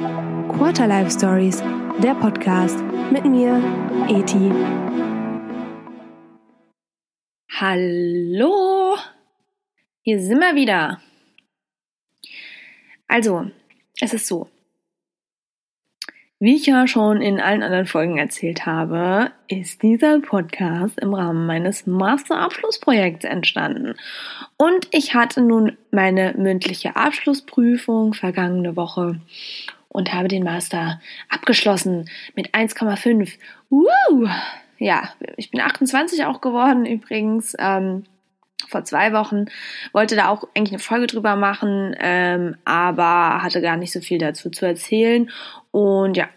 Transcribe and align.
Quarter 0.00 0.86
Life 0.86 1.10
Stories, 1.10 1.62
der 2.02 2.14
Podcast 2.14 2.82
mit 3.12 3.22
mir, 3.26 3.62
Eti. 4.08 4.50
Hallo, 7.52 8.96
hier 10.00 10.18
sind 10.20 10.38
wir 10.38 10.54
wieder. 10.54 11.02
Also, 13.08 13.50
es 14.00 14.14
ist 14.14 14.26
so. 14.26 14.48
Wie 16.38 16.56
ich 16.56 16.64
ja 16.64 16.86
schon 16.86 17.20
in 17.20 17.38
allen 17.38 17.62
anderen 17.62 17.84
Folgen 17.84 18.16
erzählt 18.16 18.64
habe, 18.64 19.32
ist 19.48 19.82
dieser 19.82 20.20
Podcast 20.20 20.98
im 20.98 21.12
Rahmen 21.12 21.46
meines 21.46 21.86
Masterabschlussprojekts 21.86 23.26
entstanden. 23.26 23.96
Und 24.56 24.88
ich 24.92 25.14
hatte 25.14 25.42
nun 25.42 25.76
meine 25.90 26.32
mündliche 26.38 26.96
Abschlussprüfung 26.96 28.14
vergangene 28.14 28.76
Woche 28.76 29.20
und 29.90 30.14
habe 30.14 30.28
den 30.28 30.44
Master 30.44 31.00
abgeschlossen 31.28 32.08
mit 32.34 32.54
1,5. 32.54 33.36
Uh, 33.70 34.28
ja, 34.78 35.10
ich 35.36 35.50
bin 35.50 35.60
28 35.60 36.24
auch 36.24 36.40
geworden 36.40 36.86
übrigens. 36.86 37.54
Ähm, 37.58 38.04
vor 38.68 38.84
zwei 38.84 39.12
Wochen, 39.12 39.46
wollte 39.92 40.16
da 40.16 40.28
auch 40.28 40.44
eigentlich 40.54 40.72
eine 40.72 40.78
Folge 40.78 41.06
drüber 41.06 41.34
machen, 41.34 41.96
ähm, 41.98 42.56
aber 42.64 43.42
hatte 43.42 43.60
gar 43.60 43.76
nicht 43.76 43.92
so 43.92 44.00
viel 44.00 44.18
dazu 44.18 44.50
zu 44.50 44.64
erzählen. 44.66 45.30
Und 45.72 46.16
ja, 46.16 46.28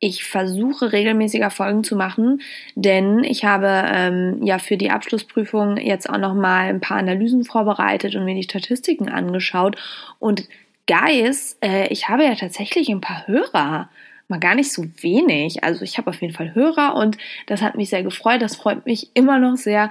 ich 0.00 0.24
versuche 0.24 0.92
regelmäßiger 0.92 1.50
Folgen 1.50 1.82
zu 1.82 1.96
machen, 1.96 2.42
denn 2.74 3.24
ich 3.24 3.44
habe 3.44 3.84
ähm, 3.86 4.40
ja 4.44 4.58
für 4.58 4.76
die 4.76 4.90
Abschlussprüfung 4.90 5.76
jetzt 5.76 6.08
auch 6.08 6.18
noch 6.18 6.34
mal 6.34 6.68
ein 6.68 6.80
paar 6.80 6.98
Analysen 6.98 7.44
vorbereitet 7.44 8.14
und 8.14 8.24
mir 8.24 8.34
die 8.34 8.44
Statistiken 8.44 9.08
angeschaut. 9.08 9.76
Und 10.18 10.48
Guys, 10.88 11.58
äh, 11.62 11.88
ich 11.88 12.08
habe 12.08 12.24
ja 12.24 12.34
tatsächlich 12.34 12.88
ein 12.88 13.02
paar 13.02 13.26
Hörer 13.26 13.90
mal 14.28 14.40
gar 14.40 14.54
nicht 14.54 14.72
so 14.72 14.84
wenig. 15.00 15.64
Also 15.64 15.82
ich 15.82 15.98
habe 15.98 16.10
auf 16.10 16.20
jeden 16.20 16.34
Fall 16.34 16.54
Hörer 16.54 16.94
und 16.94 17.18
das 17.46 17.62
hat 17.62 17.76
mich 17.76 17.90
sehr 17.90 18.02
gefreut. 18.02 18.42
Das 18.42 18.56
freut 18.56 18.86
mich 18.86 19.10
immer 19.14 19.38
noch 19.38 19.56
sehr. 19.56 19.90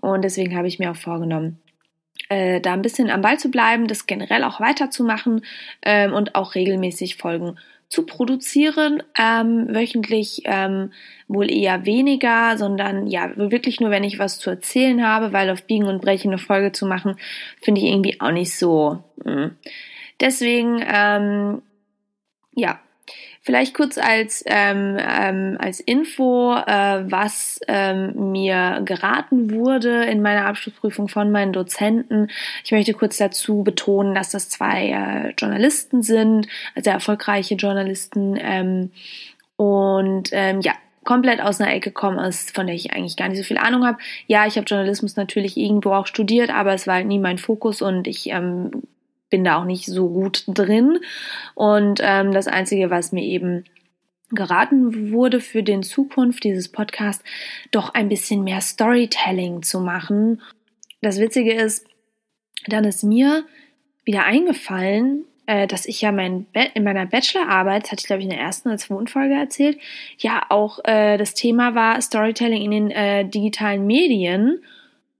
Und 0.00 0.22
deswegen 0.22 0.56
habe 0.56 0.68
ich 0.68 0.78
mir 0.78 0.90
auch 0.90 0.96
vorgenommen, 0.96 1.58
äh, 2.28 2.60
da 2.60 2.72
ein 2.72 2.82
bisschen 2.82 3.10
am 3.10 3.22
Ball 3.22 3.38
zu 3.38 3.50
bleiben, 3.50 3.88
das 3.88 4.06
generell 4.06 4.44
auch 4.44 4.60
weiterzumachen 4.60 5.44
ähm, 5.82 6.12
und 6.12 6.34
auch 6.34 6.54
regelmäßig 6.54 7.16
Folgen 7.16 7.58
zu 7.88 8.04
produzieren. 8.04 9.02
Ähm, 9.18 9.66
wöchentlich 9.68 10.42
ähm, 10.44 10.92
wohl 11.26 11.50
eher 11.50 11.84
weniger, 11.86 12.56
sondern 12.58 13.06
ja, 13.06 13.32
wirklich 13.36 13.80
nur, 13.80 13.90
wenn 13.90 14.04
ich 14.04 14.18
was 14.18 14.38
zu 14.38 14.50
erzählen 14.50 15.04
habe, 15.04 15.32
weil 15.32 15.50
auf 15.50 15.64
Biegen 15.64 15.88
und 15.88 16.00
Brechen 16.00 16.30
eine 16.30 16.38
Folge 16.38 16.72
zu 16.72 16.86
machen, 16.86 17.16
finde 17.60 17.80
ich 17.80 17.88
irgendwie 17.88 18.20
auch 18.20 18.32
nicht 18.32 18.56
so. 18.56 19.02
Mh. 19.24 19.50
Deswegen, 20.20 20.84
ähm, 20.86 21.62
ja, 22.54 22.80
Vielleicht 23.48 23.72
kurz 23.72 23.96
als, 23.96 24.44
ähm, 24.46 24.98
ähm, 25.00 25.56
als 25.58 25.80
Info, 25.80 26.54
äh, 26.54 27.10
was 27.10 27.58
ähm, 27.66 28.32
mir 28.32 28.82
geraten 28.84 29.50
wurde 29.52 30.04
in 30.04 30.20
meiner 30.20 30.44
Abschlussprüfung 30.44 31.08
von 31.08 31.30
meinen 31.30 31.54
Dozenten. 31.54 32.28
Ich 32.62 32.72
möchte 32.72 32.92
kurz 32.92 33.16
dazu 33.16 33.62
betonen, 33.62 34.14
dass 34.14 34.28
das 34.28 34.50
zwei 34.50 34.90
äh, 34.90 35.32
Journalisten 35.38 36.02
sind, 36.02 36.46
sehr 36.76 36.92
erfolgreiche 36.92 37.54
Journalisten. 37.54 38.36
Ähm, 38.38 38.90
und 39.56 40.28
ähm, 40.32 40.60
ja, 40.60 40.74
komplett 41.04 41.40
aus 41.40 41.58
einer 41.58 41.72
Ecke 41.72 41.90
kommen 41.90 42.18
ist, 42.18 42.54
von 42.54 42.66
der 42.66 42.76
ich 42.76 42.92
eigentlich 42.92 43.16
gar 43.16 43.30
nicht 43.30 43.38
so 43.38 43.44
viel 43.44 43.56
Ahnung 43.56 43.86
habe. 43.86 43.96
Ja, 44.26 44.46
ich 44.46 44.56
habe 44.56 44.66
Journalismus 44.66 45.16
natürlich 45.16 45.56
irgendwo 45.56 45.92
auch 45.92 46.06
studiert, 46.06 46.50
aber 46.50 46.74
es 46.74 46.86
war 46.86 46.96
halt 46.96 47.06
nie 47.06 47.18
mein 47.18 47.38
Fokus 47.38 47.80
und 47.80 48.06
ich 48.06 48.28
ähm, 48.28 48.82
bin 49.30 49.44
da 49.44 49.60
auch 49.60 49.64
nicht 49.64 49.86
so 49.86 50.08
gut 50.08 50.44
drin. 50.46 50.98
Und 51.54 52.00
ähm, 52.02 52.32
das 52.32 52.46
Einzige, 52.46 52.90
was 52.90 53.12
mir 53.12 53.24
eben 53.24 53.64
geraten 54.30 55.12
wurde 55.12 55.40
für 55.40 55.62
den 55.62 55.82
Zukunft 55.82 56.44
dieses 56.44 56.70
Podcast, 56.70 57.22
doch 57.70 57.94
ein 57.94 58.08
bisschen 58.08 58.44
mehr 58.44 58.60
Storytelling 58.60 59.62
zu 59.62 59.80
machen. 59.80 60.42
Das 61.00 61.18
Witzige 61.18 61.54
ist, 61.54 61.86
dann 62.66 62.84
ist 62.84 63.04
mir 63.04 63.44
wieder 64.04 64.24
eingefallen, 64.24 65.24
äh, 65.46 65.66
dass 65.66 65.86
ich 65.86 66.02
ja 66.02 66.12
mein 66.12 66.46
in 66.74 66.84
meiner 66.84 67.06
Bachelorarbeit, 67.06 67.84
das 67.84 67.92
hatte 67.92 68.00
ich 68.00 68.06
glaube 68.06 68.20
ich 68.20 68.24
in 68.24 68.30
der 68.30 68.40
ersten 68.40 68.68
oder 68.68 68.78
zweiten 68.78 69.06
Folge 69.06 69.34
erzählt, 69.34 69.78
ja 70.18 70.42
auch 70.50 70.80
äh, 70.84 71.16
das 71.16 71.34
Thema 71.34 71.74
war 71.74 72.00
Storytelling 72.02 72.62
in 72.62 72.70
den 72.70 72.90
äh, 72.90 73.24
digitalen 73.24 73.86
Medien 73.86 74.62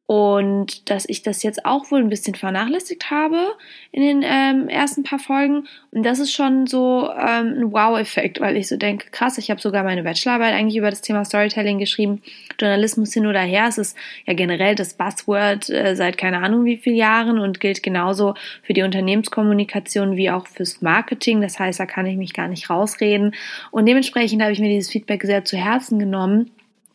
und 0.08 0.88
dass 0.88 1.06
ich 1.06 1.20
das 1.20 1.42
jetzt 1.42 1.66
auch 1.66 1.91
wohl 1.91 2.00
ein 2.00 2.08
bisschen 2.08 2.34
vernachlässigt 2.34 3.10
habe 3.10 3.52
in 3.92 4.00
den 4.00 4.24
ähm, 4.24 4.66
ersten 4.70 5.02
paar 5.02 5.19
Folgen. 5.19 5.69
Und 5.91 6.02
das 6.02 6.19
ist 6.19 6.32
schon 6.32 6.66
so 6.66 7.10
ähm, 7.10 7.58
ein 7.58 7.72
Wow-Effekt, 7.72 8.41
weil 8.41 8.56
ich 8.56 8.68
so 8.68 8.78
denke, 8.78 9.10
krass, 9.10 9.36
ich 9.36 9.50
habe 9.50 9.60
sogar 9.60 9.84
meine 9.84 10.04
Bachelorarbeit 10.04 10.54
eigentlich 10.54 10.78
über 10.78 10.88
das 10.88 11.02
Thema 11.02 11.26
Storytelling 11.26 11.78
geschrieben. 11.78 12.22
Journalismus 12.58 13.12
hin 13.12 13.26
oder 13.26 13.42
her, 13.42 13.66
es 13.68 13.76
ist 13.76 13.98
ja 14.26 14.32
generell 14.32 14.74
das 14.74 14.94
Buzzword 14.94 15.68
äh, 15.68 15.94
seit 15.94 16.16
keine 16.16 16.38
Ahnung 16.38 16.64
wie 16.64 16.78
vielen 16.78 16.97
Jahren 16.97 17.38
und 17.38 17.60
gilt 17.60 17.82
genauso 17.82 18.32
für 18.62 18.72
die 18.72 18.84
Unternehmenskommunikation 18.84 20.16
wie 20.16 20.30
auch 20.30 20.47
fürs 20.47 20.80
Marketing. 20.80 21.42
Das 21.42 21.58
heißt, 21.58 21.80
da 21.80 21.84
kann 21.84 22.06
ich 22.06 22.16
mich 22.16 22.32
gar 22.32 22.48
nicht 22.48 22.70
rausreden. 22.70 23.34
Und 23.70 23.84
dementsprechend 23.84 24.41
habe 24.41 24.52
ich 24.52 24.58
mir 24.58 24.70
dieses 24.70 24.91
Feedback 24.91 25.24
sehr 25.24 25.44
zu 25.44 25.58
Herzen 25.58 25.98
genommen 25.98 26.50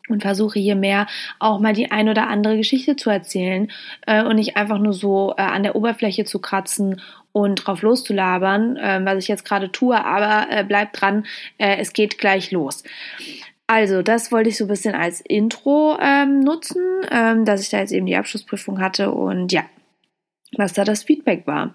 und 0.08 0.22
versuche 0.22 0.58
hier 0.58 0.76
mehr 0.76 1.06
auch 1.38 1.60
mal 1.60 1.72
die 1.72 1.90
ein 1.90 2.08
oder 2.08 2.28
andere 2.28 2.56
Geschichte 2.56 2.96
zu 2.96 3.10
erzählen 3.10 3.70
äh, 4.06 4.22
und 4.22 4.36
nicht 4.36 4.56
einfach 4.56 4.78
nur 4.78 4.92
so 4.92 5.34
äh, 5.36 5.42
an 5.42 5.62
der 5.62 5.76
Oberfläche 5.76 6.24
zu 6.24 6.38
kratzen 6.38 7.00
und 7.32 7.66
drauf 7.66 7.82
loszulabern, 7.82 8.76
äh, 8.76 9.00
was 9.04 9.18
ich 9.18 9.28
jetzt 9.28 9.44
gerade 9.44 9.72
tue, 9.72 10.02
aber 10.04 10.50
äh, 10.50 10.64
bleibt 10.64 11.00
dran, 11.00 11.26
äh, 11.58 11.76
es 11.78 11.92
geht 11.92 12.18
gleich 12.18 12.50
los. 12.50 12.84
Also, 13.66 14.02
das 14.02 14.30
wollte 14.30 14.50
ich 14.50 14.58
so 14.58 14.64
ein 14.64 14.68
bisschen 14.68 14.94
als 14.94 15.22
Intro 15.22 15.96
ähm, 16.00 16.40
nutzen, 16.40 16.82
ähm, 17.10 17.46
dass 17.46 17.62
ich 17.62 17.70
da 17.70 17.78
jetzt 17.78 17.92
eben 17.92 18.06
die 18.06 18.16
Abschlussprüfung 18.16 18.78
hatte 18.78 19.10
und 19.10 19.52
ja, 19.52 19.64
was 20.56 20.74
da 20.74 20.84
das 20.84 21.02
Feedback 21.02 21.46
war. 21.46 21.74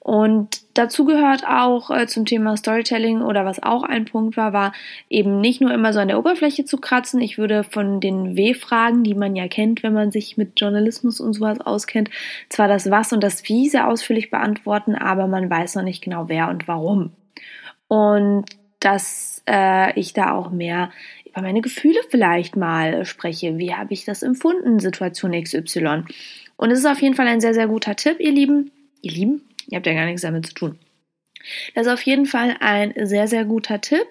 Und 0.00 0.62
dazu 0.74 1.04
gehört 1.04 1.46
auch 1.46 1.90
äh, 1.90 2.06
zum 2.06 2.24
Thema 2.24 2.56
Storytelling 2.56 3.20
oder 3.20 3.44
was 3.44 3.62
auch 3.62 3.82
ein 3.82 4.04
Punkt 4.04 4.36
war, 4.36 4.52
war 4.52 4.72
eben 5.10 5.40
nicht 5.40 5.60
nur 5.60 5.72
immer 5.72 5.92
so 5.92 5.98
an 5.98 6.08
der 6.08 6.18
Oberfläche 6.18 6.64
zu 6.64 6.78
kratzen. 6.78 7.20
Ich 7.20 7.36
würde 7.36 7.64
von 7.64 8.00
den 8.00 8.36
W-Fragen, 8.36 9.02
die 9.02 9.14
man 9.14 9.36
ja 9.36 9.48
kennt, 9.48 9.82
wenn 9.82 9.92
man 9.92 10.10
sich 10.10 10.36
mit 10.36 10.60
Journalismus 10.60 11.20
und 11.20 11.34
sowas 11.34 11.60
auskennt, 11.60 12.10
zwar 12.48 12.68
das 12.68 12.90
Was 12.90 13.12
und 13.12 13.22
das 13.22 13.44
Wie 13.48 13.68
sehr 13.68 13.88
ausführlich 13.88 14.30
beantworten, 14.30 14.94
aber 14.94 15.26
man 15.26 15.50
weiß 15.50 15.74
noch 15.74 15.82
nicht 15.82 16.02
genau 16.02 16.28
wer 16.28 16.48
und 16.48 16.68
warum. 16.68 17.10
Und 17.88 18.46
dass 18.80 19.42
äh, 19.48 19.98
ich 19.98 20.12
da 20.12 20.32
auch 20.32 20.50
mehr 20.50 20.90
über 21.26 21.42
meine 21.42 21.60
Gefühle 21.60 22.00
vielleicht 22.08 22.56
mal 22.56 23.04
spreche. 23.04 23.58
Wie 23.58 23.74
habe 23.74 23.92
ich 23.92 24.04
das 24.04 24.22
empfunden, 24.22 24.78
Situation 24.78 25.32
XY? 25.32 26.04
Und 26.56 26.70
es 26.70 26.78
ist 26.78 26.86
auf 26.86 27.02
jeden 27.02 27.14
Fall 27.14 27.28
ein 27.28 27.40
sehr, 27.40 27.54
sehr 27.54 27.68
guter 27.68 27.96
Tipp, 27.96 28.20
ihr 28.20 28.32
Lieben. 28.32 28.70
Ihr 29.02 29.12
Lieben? 29.12 29.42
Ihr 29.68 29.76
habt 29.76 29.86
ja 29.86 29.94
gar 29.94 30.06
nichts 30.06 30.22
damit 30.22 30.46
zu 30.46 30.54
tun. 30.54 30.78
Das 31.74 31.86
ist 31.86 31.92
auf 31.92 32.02
jeden 32.02 32.26
Fall 32.26 32.56
ein 32.60 32.92
sehr, 33.06 33.28
sehr 33.28 33.44
guter 33.44 33.80
Tipp. 33.80 34.06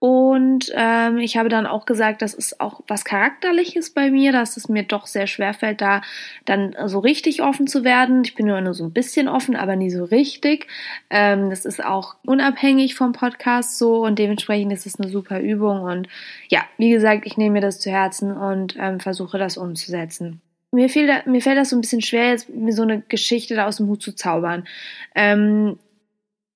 Und 0.00 0.70
ähm, 0.74 1.16
ich 1.16 1.38
habe 1.38 1.48
dann 1.48 1.66
auch 1.66 1.86
gesagt, 1.86 2.20
das 2.20 2.34
ist 2.34 2.60
auch 2.60 2.82
was 2.88 3.06
Charakterliches 3.06 3.88
bei 3.88 4.10
mir, 4.10 4.32
dass 4.32 4.58
es 4.58 4.68
mir 4.68 4.82
doch 4.82 5.06
sehr 5.06 5.26
schwer 5.26 5.54
fällt, 5.54 5.80
da 5.80 6.02
dann 6.44 6.76
so 6.84 6.98
richtig 6.98 7.40
offen 7.40 7.66
zu 7.66 7.84
werden. 7.84 8.22
Ich 8.22 8.34
bin 8.34 8.44
nur 8.46 8.74
so 8.74 8.84
ein 8.84 8.92
bisschen 8.92 9.28
offen, 9.28 9.56
aber 9.56 9.76
nie 9.76 9.88
so 9.88 10.04
richtig. 10.04 10.66
Ähm, 11.08 11.48
das 11.48 11.64
ist 11.64 11.82
auch 11.82 12.16
unabhängig 12.26 12.96
vom 12.96 13.12
Podcast 13.12 13.78
so 13.78 14.04
und 14.04 14.18
dementsprechend 14.18 14.74
ist 14.74 14.84
es 14.84 15.00
eine 15.00 15.08
super 15.08 15.40
Übung. 15.40 15.80
Und 15.80 16.08
ja, 16.50 16.64
wie 16.76 16.90
gesagt, 16.90 17.24
ich 17.24 17.38
nehme 17.38 17.54
mir 17.54 17.62
das 17.62 17.80
zu 17.80 17.90
Herzen 17.90 18.36
und 18.36 18.76
ähm, 18.78 19.00
versuche 19.00 19.38
das 19.38 19.56
umzusetzen 19.56 20.42
mir, 20.74 20.88
fiel 20.88 21.06
da, 21.06 21.22
mir 21.24 21.40
fällt 21.40 21.56
das 21.56 21.70
so 21.70 21.76
ein 21.76 21.80
bisschen 21.80 22.02
schwer, 22.02 22.30
jetzt 22.30 22.48
mir 22.48 22.72
so 22.72 22.82
eine 22.82 23.00
Geschichte 23.00 23.54
da 23.54 23.66
aus 23.66 23.78
dem 23.78 23.88
Hut 23.88 24.02
zu 24.02 24.14
zaubern. 24.14 24.66
Ähm, 25.14 25.78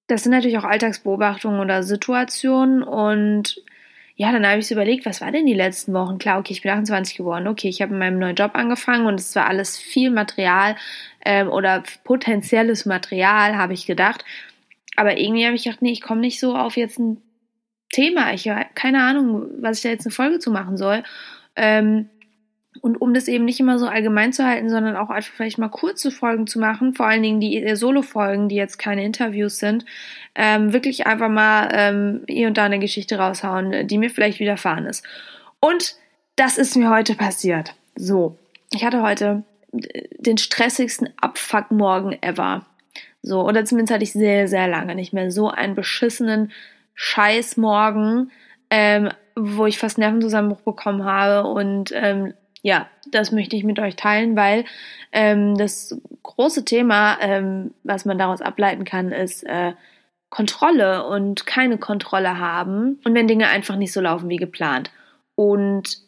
das 0.08 0.22
sind 0.22 0.32
natürlich 0.32 0.58
auch 0.58 0.64
Alltagsbeobachtungen 0.64 1.60
oder 1.60 1.82
Situationen 1.82 2.82
und 2.82 3.62
ja, 4.16 4.32
dann 4.32 4.44
habe 4.44 4.58
ich 4.58 4.66
so 4.66 4.74
überlegt, 4.74 5.06
was 5.06 5.20
war 5.20 5.30
denn 5.30 5.46
die 5.46 5.54
letzten 5.54 5.92
Wochen? 5.94 6.18
Klar, 6.18 6.40
okay, 6.40 6.52
ich 6.52 6.62
bin 6.62 6.72
28 6.72 7.16
geworden, 7.16 7.46
okay, 7.46 7.68
ich 7.68 7.80
habe 7.80 7.92
in 7.92 8.00
meinem 8.00 8.18
neuen 8.18 8.34
Job 8.34 8.50
angefangen 8.54 9.06
und 9.06 9.20
es 9.20 9.36
war 9.36 9.46
alles 9.46 9.78
viel 9.78 10.10
Material 10.10 10.74
ähm, 11.24 11.48
oder 11.48 11.84
potenzielles 12.02 12.84
Material, 12.84 13.56
habe 13.56 13.74
ich 13.74 13.86
gedacht. 13.86 14.24
Aber 14.96 15.16
irgendwie 15.18 15.46
habe 15.46 15.54
ich 15.54 15.62
gedacht, 15.62 15.82
nee, 15.82 15.92
ich 15.92 16.00
komme 16.00 16.20
nicht 16.20 16.40
so 16.40 16.56
auf 16.56 16.76
jetzt 16.76 16.98
ein 16.98 17.22
Thema. 17.92 18.32
Ich 18.32 18.48
habe 18.48 18.66
keine 18.74 19.04
Ahnung, 19.04 19.46
was 19.60 19.76
ich 19.76 19.82
da 19.84 19.90
jetzt 19.90 20.04
eine 20.04 20.12
Folge 20.12 20.40
zu 20.40 20.50
machen 20.50 20.76
soll. 20.76 21.04
Ähm, 21.54 22.08
und 22.80 23.00
um 23.00 23.14
das 23.14 23.28
eben 23.28 23.44
nicht 23.44 23.60
immer 23.60 23.78
so 23.78 23.86
allgemein 23.86 24.32
zu 24.32 24.46
halten, 24.46 24.70
sondern 24.70 24.96
auch 24.96 25.10
einfach 25.10 25.32
vielleicht 25.32 25.58
mal 25.58 25.68
kurze 25.68 26.10
Folgen 26.10 26.46
zu 26.46 26.58
machen, 26.58 26.94
vor 26.94 27.06
allen 27.06 27.22
Dingen 27.22 27.40
die 27.40 27.74
Solo-Folgen, 27.74 28.48
die 28.48 28.56
jetzt 28.56 28.78
keine 28.78 29.04
Interviews 29.04 29.58
sind, 29.58 29.84
ähm, 30.34 30.72
wirklich 30.72 31.06
einfach 31.06 31.28
mal 31.28 31.68
ähm, 31.72 32.22
hier 32.28 32.48
und 32.48 32.56
da 32.56 32.64
eine 32.64 32.78
Geschichte 32.78 33.18
raushauen, 33.18 33.86
die 33.86 33.98
mir 33.98 34.10
vielleicht 34.10 34.40
widerfahren 34.40 34.86
ist. 34.86 35.04
Und 35.60 35.96
das 36.36 36.58
ist 36.58 36.76
mir 36.76 36.90
heute 36.90 37.14
passiert. 37.14 37.74
So, 37.96 38.36
ich 38.72 38.84
hatte 38.84 39.02
heute 39.02 39.42
den 39.72 40.38
stressigsten 40.38 41.10
Abfuck-Morgen 41.20 42.16
ever. 42.22 42.64
So, 43.22 43.44
oder 43.44 43.64
zumindest 43.64 43.92
hatte 43.92 44.04
ich 44.04 44.12
sehr, 44.12 44.48
sehr 44.48 44.68
lange 44.68 44.94
nicht 44.94 45.12
mehr 45.12 45.30
so 45.30 45.48
einen 45.50 45.74
beschissenen 45.74 46.52
scheiß 46.94 47.56
Morgen, 47.56 48.30
ähm, 48.70 49.10
wo 49.36 49.66
ich 49.66 49.78
fast 49.78 49.98
Nervenzusammenbruch 49.98 50.60
bekommen 50.60 51.04
habe 51.04 51.48
und 51.48 51.92
ähm, 51.94 52.34
ja, 52.62 52.88
das 53.10 53.32
möchte 53.32 53.56
ich 53.56 53.64
mit 53.64 53.78
euch 53.78 53.96
teilen, 53.96 54.36
weil 54.36 54.64
ähm, 55.12 55.56
das 55.56 56.00
große 56.22 56.64
Thema, 56.64 57.18
ähm, 57.20 57.72
was 57.84 58.04
man 58.04 58.18
daraus 58.18 58.40
ableiten 58.40 58.84
kann, 58.84 59.12
ist 59.12 59.44
äh, 59.44 59.72
Kontrolle 60.30 61.06
und 61.06 61.46
keine 61.46 61.78
Kontrolle 61.78 62.38
haben 62.38 62.98
und 63.04 63.14
wenn 63.14 63.28
Dinge 63.28 63.48
einfach 63.48 63.76
nicht 63.76 63.92
so 63.92 64.00
laufen 64.00 64.28
wie 64.28 64.36
geplant. 64.36 64.90
Und 65.34 65.98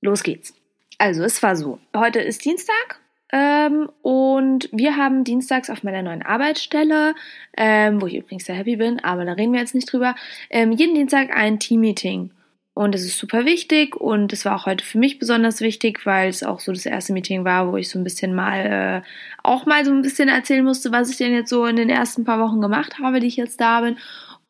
los 0.00 0.22
geht's. 0.22 0.54
Also, 0.98 1.24
es 1.24 1.42
war 1.42 1.56
so. 1.56 1.80
Heute 1.96 2.20
ist 2.20 2.44
Dienstag 2.44 3.00
ähm, 3.32 3.90
und 4.02 4.68
wir 4.70 4.96
haben 4.96 5.24
dienstags 5.24 5.70
auf 5.70 5.82
meiner 5.82 6.02
neuen 6.02 6.22
Arbeitsstelle, 6.22 7.14
ähm, 7.56 8.00
wo 8.00 8.06
ich 8.06 8.14
übrigens 8.14 8.44
sehr 8.44 8.54
happy 8.54 8.76
bin, 8.76 9.02
aber 9.02 9.24
da 9.24 9.32
reden 9.32 9.52
wir 9.52 9.60
jetzt 9.60 9.74
nicht 9.74 9.92
drüber, 9.92 10.14
ähm, 10.50 10.70
jeden 10.70 10.94
Dienstag 10.94 11.34
ein 11.34 11.58
Team-Meeting. 11.58 12.30
Und 12.74 12.92
es 12.96 13.04
ist 13.04 13.18
super 13.18 13.44
wichtig 13.44 13.94
und 13.94 14.32
es 14.32 14.44
war 14.44 14.56
auch 14.56 14.66
heute 14.66 14.84
für 14.84 14.98
mich 14.98 15.20
besonders 15.20 15.60
wichtig, 15.60 16.04
weil 16.06 16.28
es 16.28 16.42
auch 16.42 16.58
so 16.58 16.72
das 16.72 16.86
erste 16.86 17.12
Meeting 17.12 17.44
war, 17.44 17.70
wo 17.70 17.76
ich 17.76 17.88
so 17.88 18.00
ein 18.00 18.04
bisschen 18.04 18.34
mal 18.34 19.02
äh, 19.04 19.08
auch 19.44 19.64
mal 19.64 19.84
so 19.84 19.92
ein 19.92 20.02
bisschen 20.02 20.28
erzählen 20.28 20.64
musste, 20.64 20.90
was 20.90 21.08
ich 21.08 21.16
denn 21.16 21.32
jetzt 21.32 21.50
so 21.50 21.66
in 21.66 21.76
den 21.76 21.88
ersten 21.88 22.24
paar 22.24 22.40
Wochen 22.40 22.60
gemacht 22.60 22.98
habe, 22.98 23.20
die 23.20 23.28
ich 23.28 23.36
jetzt 23.36 23.60
da 23.60 23.80
bin 23.80 23.96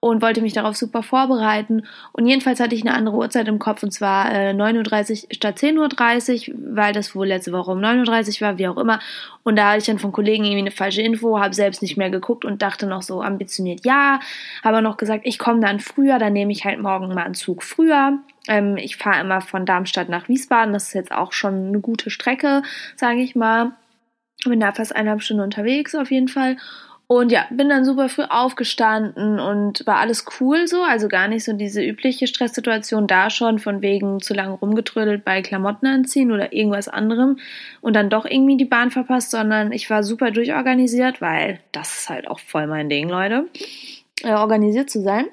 und 0.09 0.23
wollte 0.23 0.43
mich 0.43 0.53
darauf 0.53 0.77
super 0.77 1.03
vorbereiten. 1.03 1.85
Und 2.13 2.27
jedenfalls 2.27 2.61
hatte 2.61 2.75
ich 2.75 2.83
eine 2.83 2.95
andere 2.95 3.17
Uhrzeit 3.17 3.49
im 3.49 3.59
Kopf 3.59 3.83
und 3.83 3.91
zwar 3.91 4.31
äh, 4.33 4.51
9.30 4.51 5.25
Uhr 5.25 5.29
statt 5.35 5.59
10.30 5.59 6.51
Uhr, 6.51 6.77
weil 6.77 6.93
das 6.93 7.15
wohl 7.15 7.27
letzte 7.27 7.53
Woche 7.53 7.71
um 7.71 7.79
9.30 7.79 8.43
Uhr 8.43 8.49
war, 8.49 8.59
wie 8.59 8.69
auch 8.69 8.77
immer. 8.77 9.01
Und 9.45 9.57
da 9.57 9.71
hatte 9.71 9.79
ich 9.79 9.87
dann 9.87 9.99
von 9.99 10.13
Kollegen 10.13 10.45
irgendwie 10.45 10.61
eine 10.61 10.71
falsche 10.71 11.03
Info, 11.03 11.41
habe 11.41 11.55
selbst 11.55 11.81
nicht 11.81 11.97
mehr 11.97 12.11
geguckt 12.11 12.45
und 12.45 12.61
dachte 12.61 12.87
noch 12.87 13.03
so 13.03 13.23
ambitioniert 13.23 13.85
ja, 13.85 14.21
habe 14.63 14.83
noch 14.83 14.97
gesagt, 14.97 15.23
ich 15.25 15.39
komme 15.39 15.61
dann 15.61 15.81
früher, 15.81 16.19
dann 16.19 16.33
nehme 16.33 16.53
ich 16.53 16.65
halt 16.65 16.81
morgen 16.81 17.09
mal 17.09 17.25
einen 17.25 17.35
Zug 17.35 17.63
früher. 17.63 18.19
Ähm, 18.49 18.77
ich 18.77 18.97
fahre 18.97 19.21
immer 19.21 19.41
von 19.41 19.67
Darmstadt 19.67 20.09
nach 20.09 20.29
Wiesbaden, 20.29 20.75
das 20.75 20.89
ist 20.89 20.95
jetzt 20.95 21.13
auch 21.13 21.33
schon 21.33 21.69
eine 21.69 21.81
gute 21.81 22.11
Strecke, 22.11 22.63
sage 22.97 23.21
ich 23.21 23.35
mal. 23.35 23.73
Bin 24.45 24.61
da 24.61 24.73
fast 24.73 24.95
eineinhalb 24.95 25.23
Stunden 25.23 25.43
unterwegs 25.43 25.95
auf 25.95 26.11
jeden 26.11 26.29
Fall. 26.29 26.57
Und 27.07 27.31
ja, 27.31 27.47
bin 27.51 27.69
dann 27.69 27.85
super 27.85 28.09
früh 28.09 28.23
aufgestanden 28.23 29.39
und 29.39 29.87
war 29.87 29.99
alles 29.99 30.25
cool 30.41 30.67
so, 30.67 30.83
also 30.83 31.09
gar 31.09 31.29
nicht 31.29 31.45
so 31.45 31.53
diese 31.53 31.83
übliche 31.83 32.27
Stresssituation 32.27 33.07
da 33.07 33.29
schon, 33.29 33.59
von 33.59 33.83
wegen 33.83 34.21
zu 34.21 34.33
lange 34.33 34.55
rumgetrödelt 34.55 35.23
bei 35.23 35.43
Klamotten 35.43 35.87
anziehen 35.87 36.33
oder 36.33 36.55
irgendwas 36.55 36.89
anderem 36.89 37.39
und 37.83 37.95
dann 37.95 38.09
doch 38.09 38.25
irgendwie 38.25 38.57
die 38.57 38.65
Bahn 38.65 38.91
verpasst, 38.91 39.33
sondern 39.33 39.71
ich 39.71 39.91
war 39.91 40.03
super 40.03 40.31
durchorganisiert, 40.31 41.21
weil 41.21 41.61
das 41.73 41.99
ist 41.99 42.09
halt 42.09 42.27
auch 42.27 42.39
voll 42.39 42.67
mein 42.67 42.89
Ding, 42.89 43.11
Leute, 43.11 43.49
äh, 44.23 44.33
organisiert 44.33 44.89
zu 44.89 45.03
sein. 45.03 45.27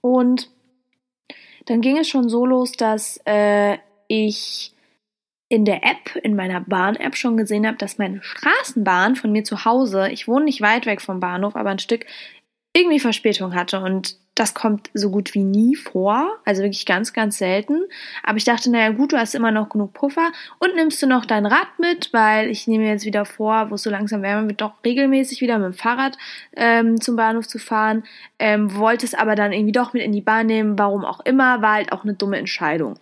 Und 0.00 0.50
dann 1.66 1.80
ging 1.80 1.98
es 1.98 2.08
schon 2.08 2.28
so 2.28 2.44
los, 2.44 2.72
dass 2.72 3.20
äh, 3.26 3.78
ich 4.08 4.72
in 5.52 5.66
der 5.66 5.84
App, 5.84 6.16
in 6.22 6.34
meiner 6.34 6.62
Bahn-App 6.62 7.14
schon 7.14 7.36
gesehen 7.36 7.66
habe, 7.66 7.76
dass 7.76 7.98
meine 7.98 8.22
Straßenbahn 8.22 9.16
von 9.16 9.32
mir 9.32 9.44
zu 9.44 9.66
Hause, 9.66 10.08
ich 10.08 10.26
wohne 10.26 10.46
nicht 10.46 10.62
weit 10.62 10.86
weg 10.86 11.02
vom 11.02 11.20
Bahnhof, 11.20 11.56
aber 11.56 11.68
ein 11.68 11.78
Stück, 11.78 12.06
irgendwie 12.74 12.98
Verspätung 12.98 13.54
hatte. 13.54 13.80
Und 13.80 14.16
das 14.34 14.54
kommt 14.54 14.88
so 14.94 15.10
gut 15.10 15.34
wie 15.34 15.44
nie 15.44 15.76
vor, 15.76 16.38
also 16.46 16.62
wirklich 16.62 16.86
ganz, 16.86 17.12
ganz 17.12 17.36
selten. 17.36 17.82
Aber 18.22 18.38
ich 18.38 18.44
dachte, 18.44 18.70
naja 18.70 18.92
gut, 18.92 19.12
du 19.12 19.18
hast 19.18 19.34
immer 19.34 19.50
noch 19.50 19.68
genug 19.68 19.92
Puffer 19.92 20.32
und 20.58 20.74
nimmst 20.74 21.02
du 21.02 21.06
noch 21.06 21.26
dein 21.26 21.44
Rad 21.44 21.68
mit, 21.78 22.14
weil 22.14 22.48
ich 22.48 22.66
nehme 22.66 22.88
jetzt 22.88 23.04
wieder 23.04 23.26
vor, 23.26 23.68
wo 23.68 23.74
es 23.74 23.82
so 23.82 23.90
langsam 23.90 24.22
wärmer 24.22 24.48
wird, 24.48 24.62
doch 24.62 24.72
regelmäßig 24.86 25.42
wieder 25.42 25.58
mit 25.58 25.66
dem 25.66 25.74
Fahrrad 25.74 26.16
ähm, 26.56 26.98
zum 26.98 27.16
Bahnhof 27.16 27.46
zu 27.46 27.58
fahren. 27.58 28.04
Ähm, 28.38 28.74
wollte 28.74 29.04
es 29.04 29.12
aber 29.12 29.34
dann 29.34 29.52
irgendwie 29.52 29.72
doch 29.72 29.92
mit 29.92 30.02
in 30.02 30.12
die 30.12 30.22
Bahn 30.22 30.46
nehmen, 30.46 30.78
warum 30.78 31.04
auch 31.04 31.20
immer, 31.26 31.60
war 31.60 31.74
halt 31.74 31.92
auch 31.92 32.04
eine 32.04 32.14
dumme 32.14 32.38
Entscheidung. 32.38 32.94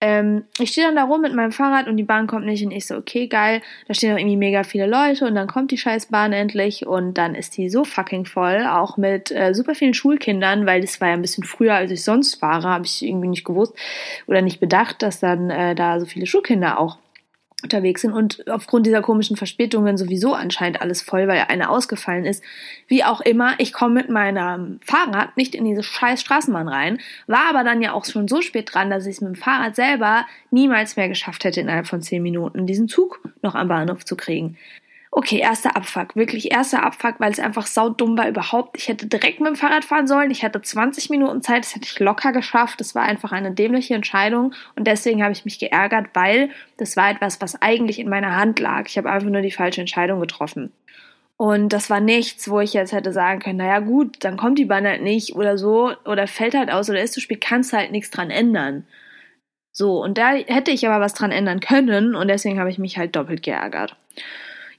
Ähm, 0.00 0.44
ich 0.60 0.70
stehe 0.70 0.86
dann 0.86 0.94
da 0.94 1.04
rum 1.04 1.22
mit 1.22 1.34
meinem 1.34 1.50
Fahrrad 1.50 1.88
und 1.88 1.96
die 1.96 2.04
Bahn 2.04 2.28
kommt 2.28 2.46
nicht 2.46 2.64
und 2.64 2.70
ich 2.70 2.86
so, 2.86 2.96
okay, 2.96 3.26
geil, 3.26 3.62
da 3.88 3.94
stehen 3.94 4.12
noch 4.12 4.18
irgendwie 4.18 4.36
mega 4.36 4.62
viele 4.62 4.86
Leute 4.86 5.26
und 5.26 5.34
dann 5.34 5.48
kommt 5.48 5.72
die 5.72 5.78
scheiß 5.78 6.06
Bahn 6.06 6.32
endlich 6.32 6.86
und 6.86 7.14
dann 7.14 7.34
ist 7.34 7.56
die 7.56 7.68
so 7.68 7.84
fucking 7.84 8.24
voll, 8.24 8.64
auch 8.66 8.96
mit 8.96 9.32
äh, 9.32 9.54
super 9.54 9.74
vielen 9.74 9.94
Schulkindern, 9.94 10.66
weil 10.66 10.80
das 10.80 11.00
war 11.00 11.08
ja 11.08 11.14
ein 11.14 11.22
bisschen 11.22 11.42
früher, 11.42 11.74
als 11.74 11.90
ich 11.90 12.04
sonst 12.04 12.36
fahre, 12.36 12.68
habe 12.68 12.86
ich 12.86 13.04
irgendwie 13.04 13.28
nicht 13.28 13.44
gewusst 13.44 13.74
oder 14.28 14.40
nicht 14.40 14.60
bedacht, 14.60 15.02
dass 15.02 15.18
dann 15.18 15.50
äh, 15.50 15.74
da 15.74 15.98
so 15.98 16.06
viele 16.06 16.26
Schulkinder 16.26 16.78
auch 16.78 16.98
unterwegs 17.62 18.02
sind 18.02 18.12
und 18.12 18.48
aufgrund 18.48 18.86
dieser 18.86 19.02
komischen 19.02 19.36
Verspätungen 19.36 19.96
sowieso 19.96 20.32
anscheinend 20.32 20.80
alles 20.80 21.02
voll, 21.02 21.26
weil 21.26 21.44
eine 21.48 21.70
ausgefallen 21.70 22.24
ist. 22.24 22.44
Wie 22.86 23.02
auch 23.02 23.20
immer, 23.20 23.54
ich 23.58 23.72
komme 23.72 23.94
mit 23.94 24.08
meinem 24.08 24.78
Fahrrad 24.84 25.36
nicht 25.36 25.56
in 25.56 25.64
diese 25.64 25.82
scheiß 25.82 26.20
Straßenbahn 26.20 26.68
rein, 26.68 26.98
war 27.26 27.48
aber 27.50 27.64
dann 27.64 27.82
ja 27.82 27.92
auch 27.92 28.04
schon 28.04 28.28
so 28.28 28.42
spät 28.42 28.72
dran, 28.72 28.90
dass 28.90 29.06
ich 29.06 29.16
es 29.16 29.20
mit 29.20 29.34
dem 29.34 29.40
Fahrrad 29.40 29.74
selber 29.74 30.24
niemals 30.52 30.96
mehr 30.96 31.08
geschafft 31.08 31.42
hätte, 31.44 31.60
innerhalb 31.60 31.88
von 31.88 32.00
zehn 32.00 32.22
Minuten 32.22 32.66
diesen 32.66 32.88
Zug 32.88 33.20
noch 33.42 33.56
am 33.56 33.66
Bahnhof 33.66 34.04
zu 34.04 34.16
kriegen. 34.16 34.56
Okay, 35.18 35.40
erster 35.40 35.74
Abfuck, 35.74 36.14
wirklich 36.14 36.52
erster 36.52 36.84
Abfuck, 36.84 37.16
weil 37.18 37.32
es 37.32 37.40
einfach 37.40 37.66
saudumm 37.66 38.16
war 38.16 38.28
überhaupt. 38.28 38.76
Ich 38.78 38.86
hätte 38.86 39.08
direkt 39.08 39.40
mit 39.40 39.48
dem 39.48 39.56
Fahrrad 39.56 39.84
fahren 39.84 40.06
sollen. 40.06 40.30
Ich 40.30 40.44
hatte 40.44 40.62
20 40.62 41.10
Minuten 41.10 41.42
Zeit, 41.42 41.64
das 41.64 41.74
hätte 41.74 41.86
ich 41.86 41.98
locker 41.98 42.30
geschafft. 42.30 42.78
Das 42.78 42.94
war 42.94 43.02
einfach 43.02 43.32
eine 43.32 43.50
dämliche 43.50 43.96
Entscheidung 43.96 44.54
und 44.76 44.86
deswegen 44.86 45.24
habe 45.24 45.32
ich 45.32 45.44
mich 45.44 45.58
geärgert, 45.58 46.10
weil 46.14 46.50
das 46.76 46.96
war 46.96 47.10
etwas, 47.10 47.40
was 47.40 47.60
eigentlich 47.60 47.98
in 47.98 48.08
meiner 48.08 48.36
Hand 48.36 48.60
lag. 48.60 48.84
Ich 48.86 48.96
habe 48.96 49.10
einfach 49.10 49.28
nur 49.28 49.40
die 49.40 49.50
falsche 49.50 49.80
Entscheidung 49.80 50.20
getroffen. 50.20 50.72
Und 51.36 51.72
das 51.72 51.90
war 51.90 51.98
nichts, 51.98 52.48
wo 52.48 52.60
ich 52.60 52.72
jetzt 52.72 52.92
hätte 52.92 53.12
sagen 53.12 53.40
können, 53.40 53.58
naja 53.58 53.80
gut, 53.80 54.18
dann 54.20 54.36
kommt 54.36 54.60
die 54.60 54.66
Bahn 54.66 54.86
halt 54.86 55.02
nicht 55.02 55.34
oder 55.34 55.58
so 55.58 55.94
oder 56.04 56.28
fällt 56.28 56.54
halt 56.54 56.70
aus 56.70 56.88
oder 56.90 57.02
ist 57.02 57.14
zu 57.14 57.20
spät, 57.20 57.40
kannst 57.40 57.72
halt 57.72 57.90
nichts 57.90 58.10
dran 58.12 58.30
ändern. 58.30 58.86
So, 59.72 60.00
und 60.00 60.16
da 60.16 60.34
hätte 60.34 60.70
ich 60.70 60.86
aber 60.86 61.04
was 61.04 61.14
dran 61.14 61.32
ändern 61.32 61.58
können 61.58 62.14
und 62.14 62.28
deswegen 62.28 62.60
habe 62.60 62.70
ich 62.70 62.78
mich 62.78 62.98
halt 62.98 63.16
doppelt 63.16 63.42
geärgert. 63.42 63.96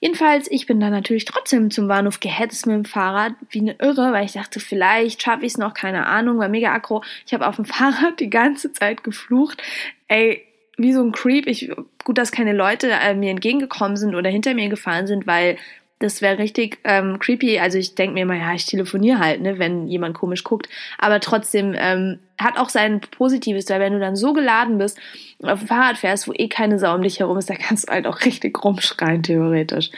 Jedenfalls, 0.01 0.50
ich 0.50 0.66
bin 0.66 0.80
dann 0.80 0.92
natürlich 0.92 1.25
trotzdem 1.25 1.72
zum 1.72 1.88
Bahnhof 1.88 2.19
gehetzt 2.19 2.66
mit 2.66 2.75
dem 2.75 2.86
Fahrrad, 2.86 3.34
wie 3.50 3.60
eine 3.60 3.75
Irre, 3.80 4.13
weil 4.13 4.25
ich 4.25 4.31
dachte, 4.31 4.60
vielleicht 4.60 5.22
schaffe 5.22 5.46
ich 5.46 5.54
es 5.54 5.57
noch, 5.57 5.74
keine 5.74 6.06
Ahnung, 6.06 6.38
war 6.40 6.48
mega 6.48 6.74
aggro. 6.74 7.04
Ich 7.25 7.34
habe 7.34 7.48
auf 7.48 7.57
dem 7.57 7.66
Fahrrad 7.66 8.19
die 8.19 8.30
ganze 8.30 8.72
Zeit 8.72 9.04
geflucht. 9.04 9.62
Ey, 10.07 10.46
wie 10.78 10.94
so 10.94 11.04
ein 11.04 11.12
Creep. 11.12 11.48
Ich, 11.48 11.69
gut, 12.06 12.18
dass 12.18 12.31
keine 12.31 12.54
Leute 12.54 12.90
äh, 12.92 13.13
mir 13.13 13.31
entgegengekommen 13.31 13.98
sind 13.98 14.16
oder 14.16 14.30
hinter 14.30 14.54
mir 14.54 14.69
gefahren 14.69 15.07
sind, 15.07 15.28
weil 15.28 15.57
das 16.00 16.22
wäre 16.22 16.38
richtig 16.38 16.80
ähm, 16.86 17.19
creepy. 17.19 17.60
Also 17.60 17.78
ich 17.78 17.94
denke 17.94 18.13
mir 18.13 18.22
immer, 18.22 18.38
ja, 18.38 18.54
ich 18.54 18.66
telefoniere 18.66 19.19
halt, 19.19 19.42
ne, 19.42 19.60
wenn 19.60 19.88
jemand 19.88 20.16
komisch 20.16 20.46
guckt. 20.46 20.69
Aber 20.98 21.19
trotzdem 21.19 21.75
ähm, 21.78 22.20
hat 22.38 22.58
auch 22.58 22.70
sein 22.70 23.01
Positives, 23.01 23.70
weil 23.70 23.82
wenn 23.82 23.94
du 23.94 24.00
dann 24.00 24.15
so 24.15 24.32
geladen 24.32 24.77
bist 24.77 24.98
und 25.39 25.50
auf 25.50 25.60
dem 25.60 25.68
Fahrrad 25.68 25.98
fährst, 25.98 26.27
wo 26.27 26.34
eh 26.34 26.48
keine 26.48 26.79
Sau 26.79 26.96
um 26.96 27.01
dich 27.01 27.20
herum 27.20 27.38
ist, 27.38 27.50
da 27.50 27.56
kannst 27.56 27.89
du 27.89 27.94
halt 27.94 28.08
auch 28.08 28.22
richtig 28.25 28.63
rumschreien, 28.63 29.24
theoretisch. 29.24 29.91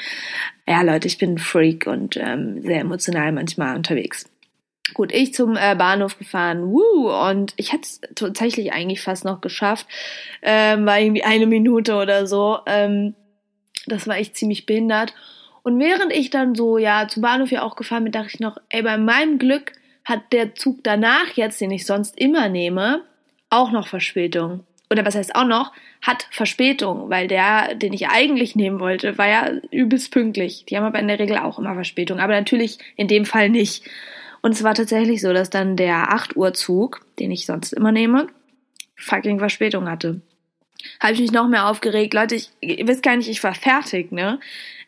Ja, 0.68 0.82
Leute, 0.82 1.08
ich 1.08 1.20
bin 1.20 1.36
ein 1.36 1.38
Freak 1.38 1.86
und 1.86 2.18
ähm, 2.18 2.64
sehr 2.64 2.80
emotional 2.80 3.32
manchmal 3.32 3.76
unterwegs. 3.76 4.26
Gut, 4.96 5.12
ich 5.14 5.34
zum 5.34 5.56
äh, 5.56 5.76
Bahnhof 5.76 6.18
gefahren, 6.18 6.72
woo, 6.72 7.10
und 7.30 7.54
ich 7.58 7.72
hätte 7.72 7.84
es 7.84 8.02
tatsächlich 8.16 8.74
eigentlich 8.74 9.02
fast 9.02 9.24
noch 9.24 9.40
geschafft, 9.40 9.88
ähm, 10.42 10.86
war 10.86 11.00
irgendwie 11.00 11.24
eine 11.24 11.46
Minute 11.46 11.96
oder 11.96 12.26
so. 12.26 12.58
Ähm, 12.66 13.14
das 13.86 14.08
war 14.08 14.18
echt 14.18 14.36
ziemlich 14.36 14.66
behindert. 14.66 15.14
Und 15.64 15.80
während 15.80 16.12
ich 16.12 16.30
dann 16.30 16.56
so, 16.56 16.78
ja, 16.78 17.08
zum 17.08 17.22
Bahnhof 17.22 17.52
ja 17.52 17.62
auch 17.64 17.76
gefahren 17.76 18.04
bin, 18.04 18.12
dachte 18.12 18.30
ich 18.34 18.40
noch, 18.40 18.58
ey, 18.70 18.82
bei 18.82 18.98
meinem 18.98 19.38
Glück 19.38 19.74
hat 20.04 20.32
der 20.32 20.56
Zug 20.56 20.80
danach 20.84 21.34
jetzt, 21.36 21.62
den 21.62 21.72
ich 21.72 21.86
sonst 21.86 22.18
immer 22.18 22.50
nehme, 22.50 23.04
auch 23.50 23.72
noch 23.72 23.88
Verspätung. 23.88 24.64
Oder 24.90 25.06
was 25.06 25.16
heißt 25.16 25.36
auch 25.36 25.46
noch, 25.46 25.72
hat 26.02 26.28
Verspätung, 26.32 27.10
weil 27.10 27.28
der, 27.28 27.76
den 27.76 27.94
ich 27.94 28.10
eigentlich 28.10 28.56
nehmen 28.56 28.80
wollte, 28.80 29.18
war 29.18 29.28
ja 29.28 29.50
übelst 29.70 30.12
pünktlich. 30.12 30.66
Die 30.66 30.76
haben 30.76 30.84
aber 30.84 31.00
in 31.00 31.08
der 31.08 31.20
Regel 31.20 31.38
auch 31.38 31.60
immer 31.60 31.76
Verspätung, 31.76 32.20
aber 32.20 32.34
natürlich 32.34 32.80
in 32.98 33.08
dem 33.08 33.26
Fall 33.26 33.50
nicht. 33.50 33.86
Und 34.42 34.52
es 34.52 34.64
war 34.64 34.74
tatsächlich 34.74 35.22
so, 35.22 35.32
dass 35.32 35.50
dann 35.50 35.78
der 35.78 36.12
8 36.12 36.36
Uhr 36.36 36.54
Zug, 36.54 37.06
den 37.20 37.32
ich 37.32 37.46
sonst 37.46 37.74
immer 37.74 37.92
nehme, 37.92 38.28
fucking 38.96 39.40
Verspätung 39.40 39.90
hatte. 39.90 40.22
Habe 41.00 41.14
ich 41.14 41.20
mich 41.20 41.32
noch 41.32 41.48
mehr 41.48 41.68
aufgeregt. 41.68 42.14
Leute, 42.14 42.36
ich, 42.36 42.50
ihr 42.62 42.88
wisst 42.88 43.04
gar 43.04 43.16
nicht, 43.16 43.30
ich 43.30 43.44
war 43.44 43.54
fertig, 43.54 44.12
ne? 44.12 44.40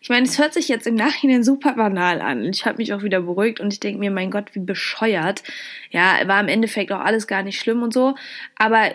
Ich 0.01 0.09
meine, 0.09 0.25
es 0.25 0.37
hört 0.37 0.53
sich 0.53 0.67
jetzt 0.67 0.85
im 0.85 0.95
Nachhinein 0.95 1.43
super 1.43 1.73
banal 1.73 2.21
an. 2.21 2.43
Ich 2.45 2.65
habe 2.65 2.77
mich 2.77 2.93
auch 2.93 3.03
wieder 3.03 3.21
beruhigt 3.21 3.61
und 3.61 3.71
ich 3.71 3.79
denke 3.79 3.99
mir, 3.99 4.11
mein 4.11 4.31
Gott, 4.31 4.53
wie 4.53 4.59
bescheuert. 4.59 5.43
Ja, 5.91 6.19
war 6.27 6.41
im 6.41 6.49
Endeffekt 6.49 6.91
auch 6.91 6.99
alles 6.99 7.25
gar 7.25 7.41
nicht 7.41 7.57
schlimm 7.57 7.81
und 7.81 7.93
so. 7.93 8.15
Aber 8.57 8.91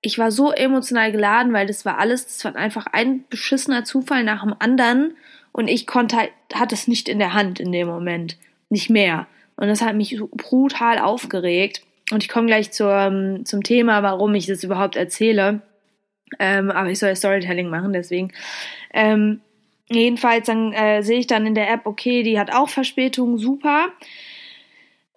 ich 0.00 0.18
war 0.18 0.30
so 0.30 0.50
emotional 0.50 1.12
geladen, 1.12 1.52
weil 1.52 1.66
das 1.66 1.84
war 1.84 1.98
alles, 1.98 2.24
das 2.24 2.44
war 2.44 2.56
einfach 2.56 2.86
ein 2.86 3.24
beschissener 3.28 3.84
Zufall 3.84 4.24
nach 4.24 4.42
dem 4.42 4.54
anderen 4.58 5.14
und 5.52 5.68
ich 5.68 5.86
konnte 5.86 6.16
halt, 6.16 6.30
hatte 6.54 6.74
es 6.74 6.88
nicht 6.88 7.08
in 7.08 7.18
der 7.18 7.34
Hand 7.34 7.60
in 7.60 7.72
dem 7.72 7.88
Moment. 7.88 8.36
Nicht 8.68 8.88
mehr. 8.88 9.26
Und 9.56 9.68
das 9.68 9.82
hat 9.82 9.94
mich 9.94 10.18
brutal 10.32 10.98
aufgeregt. 10.98 11.82
Und 12.10 12.22
ich 12.22 12.28
komme 12.28 12.46
gleich 12.46 12.72
zur, 12.72 13.40
zum 13.44 13.62
Thema, 13.62 14.02
warum 14.02 14.34
ich 14.34 14.46
das 14.46 14.64
überhaupt 14.64 14.96
erzähle. 14.96 15.60
Ähm, 16.38 16.70
aber 16.70 16.90
ich 16.90 16.98
soll 16.98 17.10
ja 17.10 17.16
Storytelling 17.16 17.68
machen, 17.68 17.92
deswegen. 17.92 18.32
Ähm, 18.94 19.40
Jedenfalls 19.92 20.46
dann 20.46 20.72
äh, 20.72 21.02
sehe 21.02 21.18
ich 21.18 21.26
dann 21.26 21.46
in 21.46 21.56
der 21.56 21.68
App, 21.68 21.84
okay, 21.84 22.22
die 22.22 22.38
hat 22.38 22.54
auch 22.54 22.68
Verspätung, 22.68 23.38
super. 23.38 23.88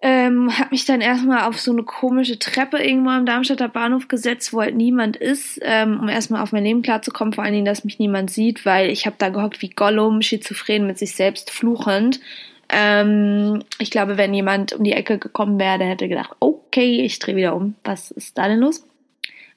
Ähm, 0.02 0.58
hab 0.58 0.72
mich 0.72 0.84
dann 0.84 1.00
erstmal 1.00 1.48
auf 1.48 1.60
so 1.60 1.70
eine 1.70 1.84
komische 1.84 2.40
Treppe 2.40 2.78
irgendwo 2.78 3.10
am 3.10 3.24
Darmstädter 3.24 3.68
Bahnhof 3.68 4.08
gesetzt, 4.08 4.52
wo 4.52 4.60
halt 4.60 4.74
niemand 4.74 5.16
ist, 5.16 5.60
ähm, 5.62 6.00
um 6.00 6.08
erstmal 6.08 6.42
auf 6.42 6.50
mein 6.50 6.64
Leben 6.64 6.82
klarzukommen, 6.82 7.32
vor 7.32 7.44
allen 7.44 7.54
Dingen, 7.54 7.64
dass 7.64 7.84
mich 7.84 8.00
niemand 8.00 8.30
sieht, 8.32 8.66
weil 8.66 8.90
ich 8.90 9.06
habe 9.06 9.16
da 9.16 9.28
gehockt 9.28 9.62
wie 9.62 9.70
Gollum, 9.70 10.22
schizophren 10.22 10.88
mit 10.88 10.98
sich 10.98 11.14
selbst 11.14 11.52
fluchend. 11.52 12.20
Ähm, 12.68 13.62
ich 13.78 13.92
glaube, 13.92 14.18
wenn 14.18 14.34
jemand 14.34 14.72
um 14.72 14.82
die 14.82 14.92
Ecke 14.92 15.18
gekommen 15.18 15.60
wäre, 15.60 15.78
der 15.78 15.86
hätte 15.86 16.08
gedacht, 16.08 16.34
okay, 16.40 17.02
ich 17.02 17.20
drehe 17.20 17.36
wieder 17.36 17.54
um. 17.54 17.76
Was 17.84 18.10
ist 18.10 18.36
da 18.36 18.48
denn 18.48 18.58
los? 18.58 18.84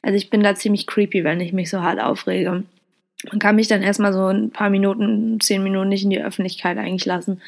Also 0.02 0.16
ich 0.16 0.30
bin 0.30 0.44
da 0.44 0.56
ziemlich 0.56 0.88
creepy, 0.88 1.24
wenn 1.24 1.40
ich 1.40 1.54
mich 1.54 1.70
so 1.70 1.82
hart 1.82 2.00
aufrege. 2.00 2.64
Man 3.32 3.40
kann 3.40 3.56
mich 3.56 3.68
dann 3.68 3.82
erstmal 3.82 4.14
so 4.14 4.28
ein 4.28 4.52
paar 4.52 4.70
Minuten, 4.70 5.40
zehn 5.40 5.64
Minuten 5.64 5.90
nicht 5.90 6.04
in 6.04 6.12
die 6.12 6.22
Öffentlichkeit 6.22 6.78
eigentlich 6.78 7.06
lassen, 7.06 7.42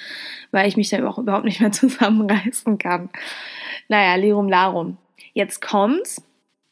weil 0.52 0.68
ich 0.68 0.78
mich 0.78 0.90
dann 0.90 1.06
auch 1.06 1.20
überhaupt 1.20 1.46
nicht 1.46 1.62
mehr 1.62 1.72
zusammenreißen 1.74 2.78
kann. 2.78 3.10
Naja, 3.88 4.16
Lirum 4.16 4.50
Larum. 4.50 4.98
Jetzt 5.34 5.62
kommt's. 5.62 6.24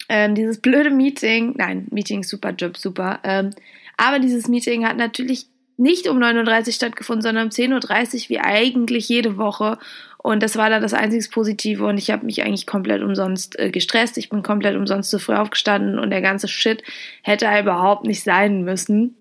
Ähm, 0.10 0.36
dieses 0.36 0.62
blöde 0.62 0.90
Meeting, 0.90 1.54
nein, 1.58 1.88
Meeting 1.92 2.24
super, 2.24 2.52
Job 2.52 2.78
super. 2.78 3.20
Ähm, 3.24 3.52
aber 3.98 4.20
dieses 4.20 4.48
Meeting 4.48 4.88
hat 4.88 4.98
natürlich 4.98 5.48
nicht 5.78 6.08
um 6.08 6.18
9.30 6.18 6.68
Uhr 6.68 6.74
stattgefunden, 6.74 7.22
sondern 7.22 7.46
um 7.46 7.52
10.30 7.52 8.24
Uhr 8.24 8.30
wie 8.30 8.40
eigentlich 8.40 9.10
jede 9.10 9.38
Woche. 9.38 9.78
Und 10.18 10.44
das 10.44 10.58
war 10.58 10.70
dann 10.70 10.82
das 10.82 10.94
einzig 10.94 11.30
Positive 11.32 11.86
und 11.86 11.98
ich 11.98 12.12
habe 12.12 12.26
mich 12.26 12.44
eigentlich 12.44 12.66
komplett 12.66 13.02
umsonst 13.02 13.58
äh, 13.60 13.70
gestresst. 13.70 14.18
Ich 14.18 14.30
bin 14.30 14.44
komplett 14.44 14.76
umsonst 14.76 15.10
zu 15.10 15.20
früh 15.20 15.36
aufgestanden 15.36 16.00
und 16.00 16.10
der 16.10 16.22
ganze 16.22 16.48
Shit 16.48 16.84
hätte 17.22 17.48
überhaupt 17.60 18.06
nicht 18.06 18.24
sein 18.24 18.64
müssen. 18.64 19.16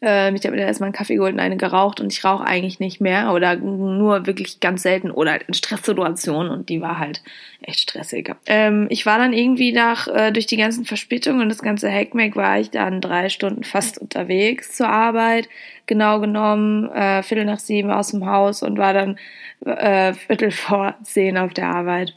Ähm, 0.00 0.36
ich 0.36 0.42
habe 0.42 0.52
mir 0.52 0.58
dann 0.58 0.68
erstmal 0.68 0.88
einen 0.88 0.94
Kaffee 0.94 1.16
geholt 1.16 1.34
und 1.34 1.40
eine 1.40 1.56
geraucht 1.56 2.00
und 2.00 2.12
ich 2.12 2.24
rauche 2.24 2.46
eigentlich 2.46 2.78
nicht 2.78 3.00
mehr 3.00 3.32
oder 3.32 3.56
nur 3.56 4.26
wirklich 4.26 4.60
ganz 4.60 4.82
selten 4.82 5.10
oder 5.10 5.32
halt 5.32 5.42
in 5.48 5.54
Stresssituationen 5.54 6.52
und 6.52 6.68
die 6.68 6.80
war 6.80 6.98
halt 6.98 7.22
echt 7.62 7.80
stressig. 7.80 8.34
Ähm, 8.46 8.86
ich 8.90 9.06
war 9.06 9.18
dann 9.18 9.32
irgendwie 9.32 9.72
nach, 9.72 10.06
äh, 10.08 10.30
durch 10.30 10.46
die 10.46 10.56
ganzen 10.56 10.84
Verspätungen 10.84 11.42
und 11.42 11.48
das 11.48 11.62
ganze 11.62 11.90
Hackmack 11.90 12.36
war 12.36 12.60
ich 12.60 12.70
dann 12.70 13.00
drei 13.00 13.28
Stunden 13.28 13.64
fast 13.64 13.98
unterwegs 13.98 14.76
zur 14.76 14.88
Arbeit, 14.88 15.48
genau 15.86 16.20
genommen, 16.20 16.88
äh, 16.90 17.22
Viertel 17.22 17.44
nach 17.44 17.58
sieben 17.58 17.90
aus 17.90 18.10
dem 18.12 18.26
Haus 18.26 18.62
und 18.62 18.78
war 18.78 18.92
dann 18.92 19.18
äh, 19.64 20.14
Viertel 20.14 20.50
vor 20.50 20.94
zehn 21.02 21.36
auf 21.36 21.54
der 21.54 21.68
Arbeit. 21.68 22.14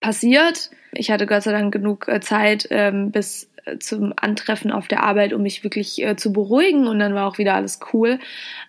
Passiert. 0.00 0.70
Ich 0.92 1.10
hatte 1.10 1.26
Gott 1.26 1.42
sei 1.42 1.52
Dank 1.52 1.72
genug 1.72 2.08
äh, 2.08 2.20
Zeit, 2.20 2.68
ähm, 2.70 3.10
bis 3.10 3.50
zum 3.78 4.12
Antreffen 4.16 4.70
auf 4.70 4.88
der 4.88 5.02
Arbeit, 5.02 5.32
um 5.32 5.42
mich 5.42 5.64
wirklich 5.64 6.02
äh, 6.02 6.16
zu 6.16 6.32
beruhigen 6.32 6.86
und 6.86 6.98
dann 6.98 7.14
war 7.14 7.26
auch 7.26 7.38
wieder 7.38 7.54
alles 7.54 7.80
cool. 7.92 8.18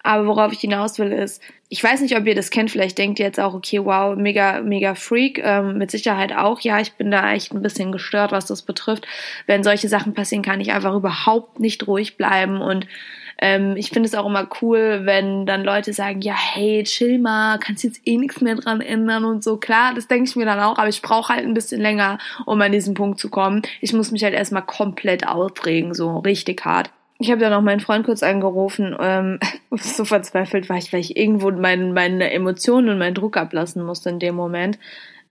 Aber 0.03 0.27
worauf 0.27 0.53
ich 0.53 0.59
hinaus 0.59 0.99
will 0.99 1.11
ist, 1.11 1.41
ich 1.69 1.83
weiß 1.83 2.01
nicht, 2.01 2.15
ob 2.15 2.25
ihr 2.27 2.35
das 2.35 2.51
kennt, 2.51 2.71
vielleicht 2.71 2.97
denkt 2.97 3.19
ihr 3.19 3.25
jetzt 3.25 3.39
auch, 3.39 3.53
okay, 3.53 3.83
wow, 3.83 4.15
mega, 4.15 4.61
mega 4.61 4.95
Freak, 4.95 5.41
ähm, 5.43 5.77
mit 5.77 5.91
Sicherheit 5.91 6.35
auch. 6.35 6.61
Ja, 6.61 6.79
ich 6.79 6.93
bin 6.93 7.11
da 7.11 7.33
echt 7.33 7.53
ein 7.53 7.61
bisschen 7.61 7.91
gestört, 7.91 8.31
was 8.31 8.45
das 8.45 8.61
betrifft. 8.61 9.07
Wenn 9.47 9.63
solche 9.63 9.89
Sachen 9.89 10.13
passieren, 10.13 10.43
kann 10.43 10.61
ich 10.61 10.71
einfach 10.71 10.93
überhaupt 10.93 11.59
nicht 11.59 11.87
ruhig 11.87 12.17
bleiben 12.17 12.61
und 12.61 12.87
ähm, 13.37 13.75
ich 13.75 13.89
finde 13.89 14.07
es 14.07 14.15
auch 14.15 14.25
immer 14.25 14.47
cool, 14.61 15.01
wenn 15.03 15.45
dann 15.45 15.63
Leute 15.63 15.93
sagen, 15.93 16.21
ja, 16.21 16.35
hey, 16.35 16.83
chill 16.83 17.19
mal, 17.19 17.59
kannst 17.59 17.83
jetzt 17.83 18.01
eh 18.05 18.17
nichts 18.17 18.41
mehr 18.41 18.55
dran 18.55 18.81
ändern 18.81 19.25
und 19.25 19.43
so. 19.43 19.57
Klar, 19.57 19.93
das 19.93 20.07
denke 20.07 20.29
ich 20.29 20.35
mir 20.35 20.45
dann 20.45 20.59
auch, 20.59 20.77
aber 20.77 20.87
ich 20.87 21.01
brauche 21.01 21.33
halt 21.33 21.45
ein 21.45 21.53
bisschen 21.53 21.81
länger, 21.81 22.17
um 22.45 22.61
an 22.61 22.71
diesen 22.71 22.93
Punkt 22.93 23.19
zu 23.19 23.29
kommen. 23.29 23.61
Ich 23.81 23.93
muss 23.93 24.11
mich 24.11 24.23
halt 24.23 24.33
erstmal 24.33 24.65
komplett 24.65 25.27
aufregen, 25.27 25.93
so 25.93 26.19
richtig 26.19 26.63
hart. 26.63 26.89
Ich 27.17 27.31
habe 27.31 27.39
dann 27.39 27.53
auch 27.53 27.61
meinen 27.61 27.79
Freund 27.79 28.05
kurz 28.05 28.23
angerufen, 28.23 28.95
ähm, 28.99 29.39
so 29.71 30.05
verzweifelt 30.05 30.69
war 30.69 30.77
ich, 30.77 30.91
weil 30.91 30.99
ich 30.99 31.17
irgendwo 31.17 31.51
mein, 31.51 31.93
meine 31.93 32.31
Emotionen 32.31 32.89
und 32.89 32.97
meinen 32.97 33.15
Druck 33.15 33.37
ablassen 33.37 33.83
musste 33.83 34.09
in 34.09 34.19
dem 34.19 34.35
Moment. 34.35 34.79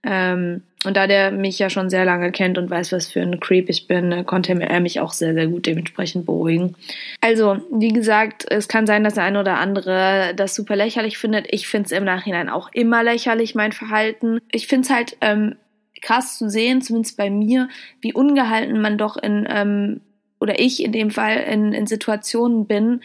Ähm, 0.05 0.61
und 0.85 0.95
da 0.95 1.07
der 1.07 1.31
mich 1.31 1.57
ja 1.57 1.69
schon 1.69 1.89
sehr 1.89 2.05
lange 2.05 2.31
kennt 2.31 2.57
und 2.57 2.69
weiß, 2.69 2.91
was 2.91 3.07
für 3.07 3.21
ein 3.21 3.39
Creep 3.39 3.69
ich 3.69 3.87
bin, 3.87 4.11
äh, 4.11 4.23
konnte 4.23 4.53
er 4.53 4.79
mich 4.79 4.99
auch 4.99 5.13
sehr, 5.13 5.33
sehr 5.33 5.47
gut 5.47 5.65
dementsprechend 5.65 6.25
beruhigen. 6.25 6.75
Also, 7.21 7.57
wie 7.71 7.89
gesagt, 7.89 8.45
es 8.49 8.67
kann 8.67 8.85
sein, 8.85 9.03
dass 9.03 9.15
der 9.15 9.23
eine 9.23 9.39
oder 9.39 9.57
andere 9.57 10.33
das 10.35 10.53
super 10.53 10.75
lächerlich 10.75 11.17
findet. 11.17 11.47
Ich 11.49 11.67
finde 11.67 11.87
es 11.87 11.91
im 11.91 12.03
Nachhinein 12.03 12.49
auch 12.49 12.69
immer 12.71 13.03
lächerlich, 13.03 13.55
mein 13.55 13.71
Verhalten. 13.71 14.39
Ich 14.51 14.67
finde 14.67 14.85
es 14.85 14.93
halt 14.93 15.17
ähm, 15.21 15.55
krass 16.01 16.37
zu 16.37 16.49
sehen, 16.49 16.81
zumindest 16.81 17.17
bei 17.17 17.29
mir, 17.29 17.67
wie 18.01 18.13
ungehalten 18.13 18.79
man 18.79 18.97
doch 18.97 19.17
in, 19.17 19.47
ähm, 19.49 20.01
oder 20.39 20.59
ich 20.59 20.83
in 20.83 20.91
dem 20.91 21.09
Fall, 21.09 21.37
in, 21.37 21.73
in 21.73 21.87
Situationen 21.87 22.67
bin, 22.67 23.01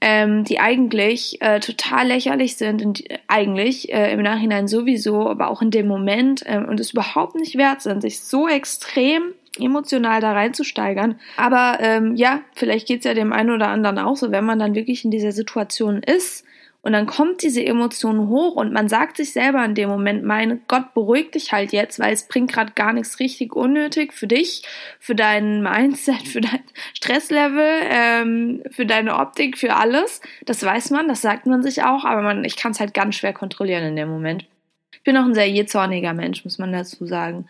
ähm, 0.00 0.44
die 0.44 0.58
eigentlich 0.58 1.40
äh, 1.42 1.60
total 1.60 2.08
lächerlich 2.08 2.56
sind, 2.56 2.84
und 2.84 3.04
eigentlich 3.28 3.92
äh, 3.92 4.12
im 4.12 4.22
Nachhinein 4.22 4.66
sowieso, 4.66 5.28
aber 5.28 5.48
auch 5.48 5.62
in 5.62 5.70
dem 5.70 5.86
Moment 5.86 6.42
äh, 6.46 6.58
und 6.58 6.80
es 6.80 6.92
überhaupt 6.92 7.34
nicht 7.34 7.56
wert 7.56 7.82
sind, 7.82 8.00
sich 8.00 8.20
so 8.20 8.48
extrem 8.48 9.34
emotional 9.58 10.20
da 10.20 10.32
reinzusteigern. 10.32 11.18
Aber 11.36 11.78
ähm, 11.80 12.16
ja, 12.16 12.40
vielleicht 12.54 12.86
geht's 12.86 13.04
ja 13.04 13.14
dem 13.14 13.32
einen 13.32 13.50
oder 13.50 13.68
anderen 13.68 13.98
auch 13.98 14.16
so, 14.16 14.30
wenn 14.30 14.44
man 14.44 14.58
dann 14.58 14.74
wirklich 14.74 15.04
in 15.04 15.10
dieser 15.10 15.32
Situation 15.32 16.02
ist 16.02 16.44
und 16.82 16.92
dann 16.92 17.04
kommt 17.04 17.42
diese 17.42 17.64
Emotion 17.64 18.28
hoch 18.28 18.56
und 18.56 18.72
man 18.72 18.88
sagt 18.88 19.18
sich 19.18 19.32
selber 19.32 19.62
in 19.64 19.74
dem 19.74 19.90
Moment, 19.90 20.24
mein 20.24 20.62
Gott, 20.66 20.94
beruhig 20.94 21.30
dich 21.30 21.52
halt 21.52 21.72
jetzt, 21.72 21.98
weil 21.98 22.14
es 22.14 22.26
bringt 22.26 22.50
gerade 22.50 22.72
gar 22.72 22.94
nichts 22.94 23.20
richtig 23.20 23.54
unnötig 23.54 24.14
für 24.14 24.26
dich, 24.26 24.62
für 24.98 25.14
dein 25.14 25.62
Mindset, 25.62 26.22
für 26.26 26.40
dein 26.40 26.62
Stresslevel, 26.94 27.82
ähm, 27.82 28.62
für 28.70 28.86
deine 28.86 29.18
Optik, 29.18 29.58
für 29.58 29.76
alles. 29.76 30.22
Das 30.46 30.62
weiß 30.62 30.90
man, 30.90 31.06
das 31.06 31.20
sagt 31.20 31.44
man 31.46 31.62
sich 31.62 31.82
auch, 31.82 32.04
aber 32.04 32.22
man, 32.22 32.44
ich 32.44 32.56
kann 32.56 32.72
es 32.72 32.80
halt 32.80 32.94
ganz 32.94 33.16
schwer 33.16 33.34
kontrollieren 33.34 33.84
in 33.84 33.96
dem 33.96 34.08
Moment. 34.08 34.46
Ich 34.92 35.02
bin 35.02 35.18
auch 35.18 35.24
ein 35.24 35.34
sehr 35.34 35.48
jähzorniger 35.48 36.14
Mensch, 36.14 36.44
muss 36.44 36.58
man 36.58 36.72
dazu 36.72 37.04
sagen. 37.04 37.46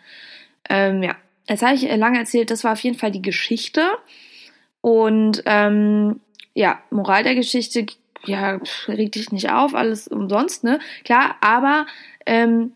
Ähm, 0.69 1.03
ja, 1.03 1.15
jetzt 1.47 1.63
habe 1.63 1.75
ich 1.75 1.83
lange 1.83 2.19
erzählt, 2.19 2.51
das 2.51 2.65
war 2.65 2.73
auf 2.73 2.79
jeden 2.81 2.97
Fall 2.97 3.11
die 3.11 3.21
Geschichte. 3.21 3.85
Und 4.81 5.43
ähm, 5.45 6.19
ja, 6.53 6.81
Moral 6.89 7.23
der 7.23 7.35
Geschichte 7.35 7.85
ja, 8.25 8.59
reg 8.87 9.11
dich 9.11 9.31
nicht 9.31 9.51
auf, 9.51 9.75
alles 9.75 10.07
umsonst, 10.07 10.63
ne? 10.63 10.79
Klar, 11.03 11.35
aber 11.41 11.85
ähm, 12.25 12.73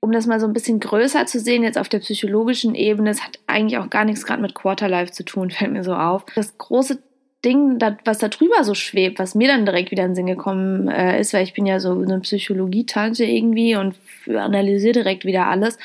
um 0.00 0.12
das 0.12 0.26
mal 0.26 0.40
so 0.40 0.46
ein 0.46 0.52
bisschen 0.52 0.80
größer 0.80 1.26
zu 1.26 1.40
sehen, 1.40 1.62
jetzt 1.62 1.78
auf 1.78 1.88
der 1.88 1.98
psychologischen 1.98 2.74
Ebene, 2.74 3.10
es 3.10 3.22
hat 3.22 3.38
eigentlich 3.46 3.78
auch 3.78 3.90
gar 3.90 4.04
nichts 4.04 4.24
gerade 4.24 4.42
mit 4.42 4.54
Quarterlife 4.54 5.12
zu 5.12 5.24
tun, 5.24 5.50
fällt 5.52 5.72
mir 5.72 5.84
so 5.84 5.94
auf. 5.94 6.24
Das 6.34 6.56
große 6.58 6.98
Ding, 7.44 7.78
was 8.04 8.18
da 8.18 8.28
drüber 8.28 8.64
so 8.64 8.74
schwebt, 8.74 9.18
was 9.18 9.34
mir 9.34 9.48
dann 9.48 9.66
direkt 9.66 9.90
wieder 9.90 10.04
in 10.04 10.10
den 10.10 10.14
Sinn 10.16 10.26
gekommen 10.26 10.88
äh, 10.88 11.20
ist, 11.20 11.32
weil 11.32 11.44
ich 11.44 11.52
bin 11.52 11.66
ja 11.66 11.80
so 11.80 11.92
eine 11.92 12.20
Psychologie-Tante 12.20 13.24
irgendwie 13.24 13.76
und 13.76 13.94
analysiere 14.26 14.94
direkt 14.94 15.24
wieder 15.24 15.46
alles. 15.46 15.78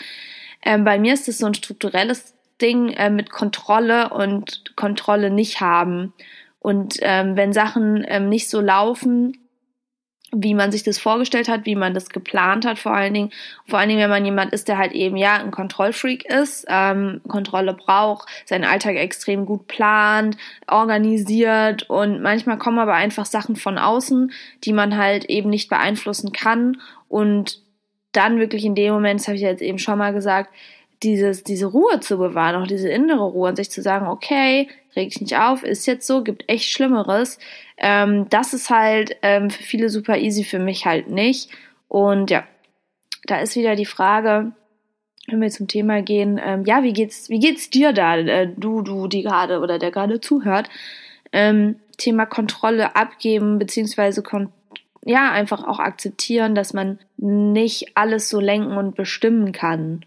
Ähm, 0.63 0.83
bei 0.83 0.97
mir 0.97 1.13
ist 1.13 1.27
es 1.27 1.37
so 1.37 1.45
ein 1.45 1.53
strukturelles 1.53 2.33
Ding 2.61 2.89
äh, 2.89 3.09
mit 3.09 3.29
Kontrolle 3.29 4.09
und 4.09 4.75
Kontrolle 4.75 5.29
nicht 5.29 5.61
haben. 5.61 6.13
Und 6.61 6.97
ähm, 7.01 7.35
wenn 7.35 7.53
Sachen 7.53 8.05
ähm, 8.07 8.29
nicht 8.29 8.49
so 8.49 8.61
laufen, 8.61 9.33
wie 10.33 10.53
man 10.53 10.71
sich 10.71 10.83
das 10.83 10.97
vorgestellt 10.97 11.49
hat, 11.49 11.65
wie 11.65 11.75
man 11.75 11.93
das 11.93 12.09
geplant 12.09 12.65
hat, 12.65 12.79
vor 12.79 12.93
allen 12.93 13.13
Dingen, 13.13 13.31
vor 13.67 13.79
allen 13.79 13.89
Dingen, 13.89 14.01
wenn 14.01 14.09
man 14.09 14.23
jemand 14.23 14.53
ist, 14.53 14.67
der 14.67 14.77
halt 14.77 14.93
eben 14.93 15.17
ja 15.17 15.35
ein 15.35 15.51
Kontrollfreak 15.51 16.23
ist, 16.25 16.65
ähm, 16.69 17.19
Kontrolle 17.27 17.73
braucht, 17.73 18.29
seinen 18.45 18.63
Alltag 18.63 18.95
extrem 18.95 19.45
gut 19.45 19.67
plant, 19.67 20.37
organisiert 20.67 21.89
und 21.89 22.21
manchmal 22.21 22.57
kommen 22.57 22.79
aber 22.79 22.93
einfach 22.93 23.25
Sachen 23.25 23.57
von 23.57 23.77
außen, 23.77 24.31
die 24.63 24.73
man 24.73 24.95
halt 24.95 25.25
eben 25.25 25.49
nicht 25.49 25.69
beeinflussen 25.69 26.31
kann. 26.31 26.77
Und 27.09 27.61
dann 28.13 28.39
wirklich 28.39 28.63
in 28.63 28.75
dem 28.75 28.93
Moment, 28.93 29.19
das 29.19 29.27
habe 29.27 29.35
ich 29.35 29.41
jetzt 29.41 29.61
eben 29.61 29.79
schon 29.79 29.97
mal 29.97 30.13
gesagt, 30.13 30.53
dieses, 31.03 31.43
diese 31.43 31.67
Ruhe 31.67 31.99
zu 31.99 32.17
bewahren, 32.17 32.61
auch 32.61 32.67
diese 32.67 32.89
innere 32.89 33.25
Ruhe 33.25 33.49
und 33.49 33.55
sich 33.55 33.71
zu 33.71 33.81
sagen, 33.81 34.07
okay, 34.07 34.67
reg 34.95 35.09
dich 35.09 35.21
nicht 35.21 35.37
auf, 35.37 35.63
ist 35.63 35.87
jetzt 35.87 36.05
so, 36.05 36.23
gibt 36.23 36.47
echt 36.47 36.69
Schlimmeres. 36.69 37.39
Ähm, 37.77 38.27
das 38.29 38.53
ist 38.53 38.69
halt 38.69 39.17
ähm, 39.21 39.49
für 39.49 39.63
viele 39.63 39.89
super 39.89 40.17
easy, 40.17 40.43
für 40.43 40.59
mich 40.59 40.85
halt 40.85 41.09
nicht. 41.09 41.49
Und 41.87 42.29
ja, 42.29 42.43
da 43.25 43.39
ist 43.39 43.55
wieder 43.55 43.75
die 43.75 43.85
Frage, 43.85 44.51
wenn 45.27 45.41
wir 45.41 45.49
zum 45.49 45.67
Thema 45.67 46.01
gehen, 46.01 46.39
ähm, 46.43 46.65
ja, 46.65 46.83
wie 46.83 46.93
geht's, 46.93 47.29
wie 47.29 47.39
geht's 47.39 47.69
dir 47.69 47.93
da, 47.93 48.17
äh, 48.17 48.47
du, 48.55 48.81
du, 48.81 49.07
die 49.07 49.23
gerade 49.23 49.59
oder 49.59 49.79
der 49.79 49.91
gerade 49.91 50.19
zuhört? 50.19 50.69
Ähm, 51.31 51.77
Thema 51.97 52.25
Kontrolle 52.25 52.95
abgeben, 52.95 53.59
beziehungsweise 53.59 54.21
kon 54.23 54.49
ja, 55.03 55.31
einfach 55.31 55.67
auch 55.67 55.79
akzeptieren, 55.79 56.53
dass 56.53 56.73
man 56.73 56.99
nicht 57.17 57.97
alles 57.97 58.29
so 58.29 58.39
lenken 58.39 58.77
und 58.77 58.95
bestimmen 58.95 59.51
kann. 59.51 60.05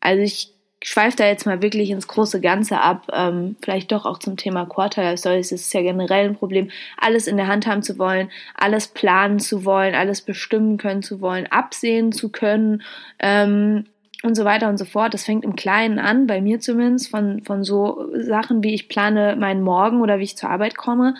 Also 0.00 0.22
ich 0.22 0.52
schweife 0.82 1.16
da 1.16 1.26
jetzt 1.26 1.46
mal 1.46 1.60
wirklich 1.60 1.90
ins 1.90 2.06
große 2.06 2.40
Ganze 2.40 2.80
ab, 2.80 3.08
ähm, 3.12 3.56
vielleicht 3.62 3.90
doch 3.90 4.06
auch 4.06 4.18
zum 4.18 4.36
Thema 4.36 4.64
Quarterlife 4.64 5.18
Stories. 5.18 5.52
Es 5.52 5.62
ist 5.62 5.74
ja 5.74 5.82
generell 5.82 6.28
ein 6.28 6.36
Problem, 6.36 6.70
alles 6.96 7.26
in 7.26 7.36
der 7.36 7.48
Hand 7.48 7.66
haben 7.66 7.82
zu 7.82 7.98
wollen, 7.98 8.30
alles 8.54 8.88
planen 8.88 9.40
zu 9.40 9.64
wollen, 9.64 9.94
alles 9.94 10.22
bestimmen 10.22 10.78
können 10.78 11.02
zu 11.02 11.20
wollen, 11.20 11.46
absehen 11.46 12.12
zu 12.12 12.28
können 12.28 12.82
ähm, 13.18 13.86
und 14.22 14.36
so 14.36 14.44
weiter 14.44 14.68
und 14.68 14.78
so 14.78 14.84
fort. 14.84 15.14
Das 15.14 15.24
fängt 15.24 15.44
im 15.44 15.56
Kleinen 15.56 15.98
an, 15.98 16.28
bei 16.28 16.40
mir 16.40 16.60
zumindest, 16.60 17.10
von, 17.10 17.42
von 17.42 17.64
so 17.64 18.06
Sachen 18.14 18.62
wie 18.62 18.74
ich 18.74 18.88
plane 18.88 19.34
meinen 19.36 19.62
Morgen 19.62 20.00
oder 20.00 20.20
wie 20.20 20.24
ich 20.24 20.36
zur 20.36 20.50
Arbeit 20.50 20.76
komme 20.76 21.16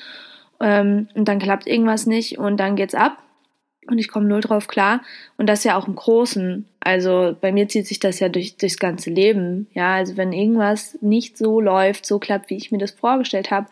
ähm, 0.60 1.08
und 1.14 1.26
dann 1.26 1.40
klappt 1.40 1.66
irgendwas 1.66 2.06
nicht 2.06 2.38
und 2.38 2.58
dann 2.58 2.76
geht's 2.76 2.94
ab 2.94 3.18
und 3.90 3.98
ich 3.98 4.08
komme 4.08 4.26
null 4.26 4.40
drauf 4.40 4.68
klar. 4.68 5.02
Und 5.36 5.46
das 5.48 5.64
ja 5.64 5.76
auch 5.76 5.88
im 5.88 5.96
Großen. 5.96 6.66
Also 6.80 7.36
bei 7.40 7.52
mir 7.52 7.68
zieht 7.68 7.86
sich 7.86 8.00
das 8.00 8.20
ja 8.20 8.28
durch, 8.28 8.56
durchs 8.56 8.78
ganze 8.78 9.10
Leben. 9.10 9.66
Ja, 9.74 9.94
also 9.94 10.16
wenn 10.16 10.32
irgendwas 10.32 10.98
nicht 11.00 11.36
so 11.36 11.60
läuft, 11.60 12.06
so 12.06 12.18
klappt, 12.18 12.50
wie 12.50 12.56
ich 12.56 12.70
mir 12.70 12.78
das 12.78 12.92
vorgestellt 12.92 13.50
habe, 13.50 13.66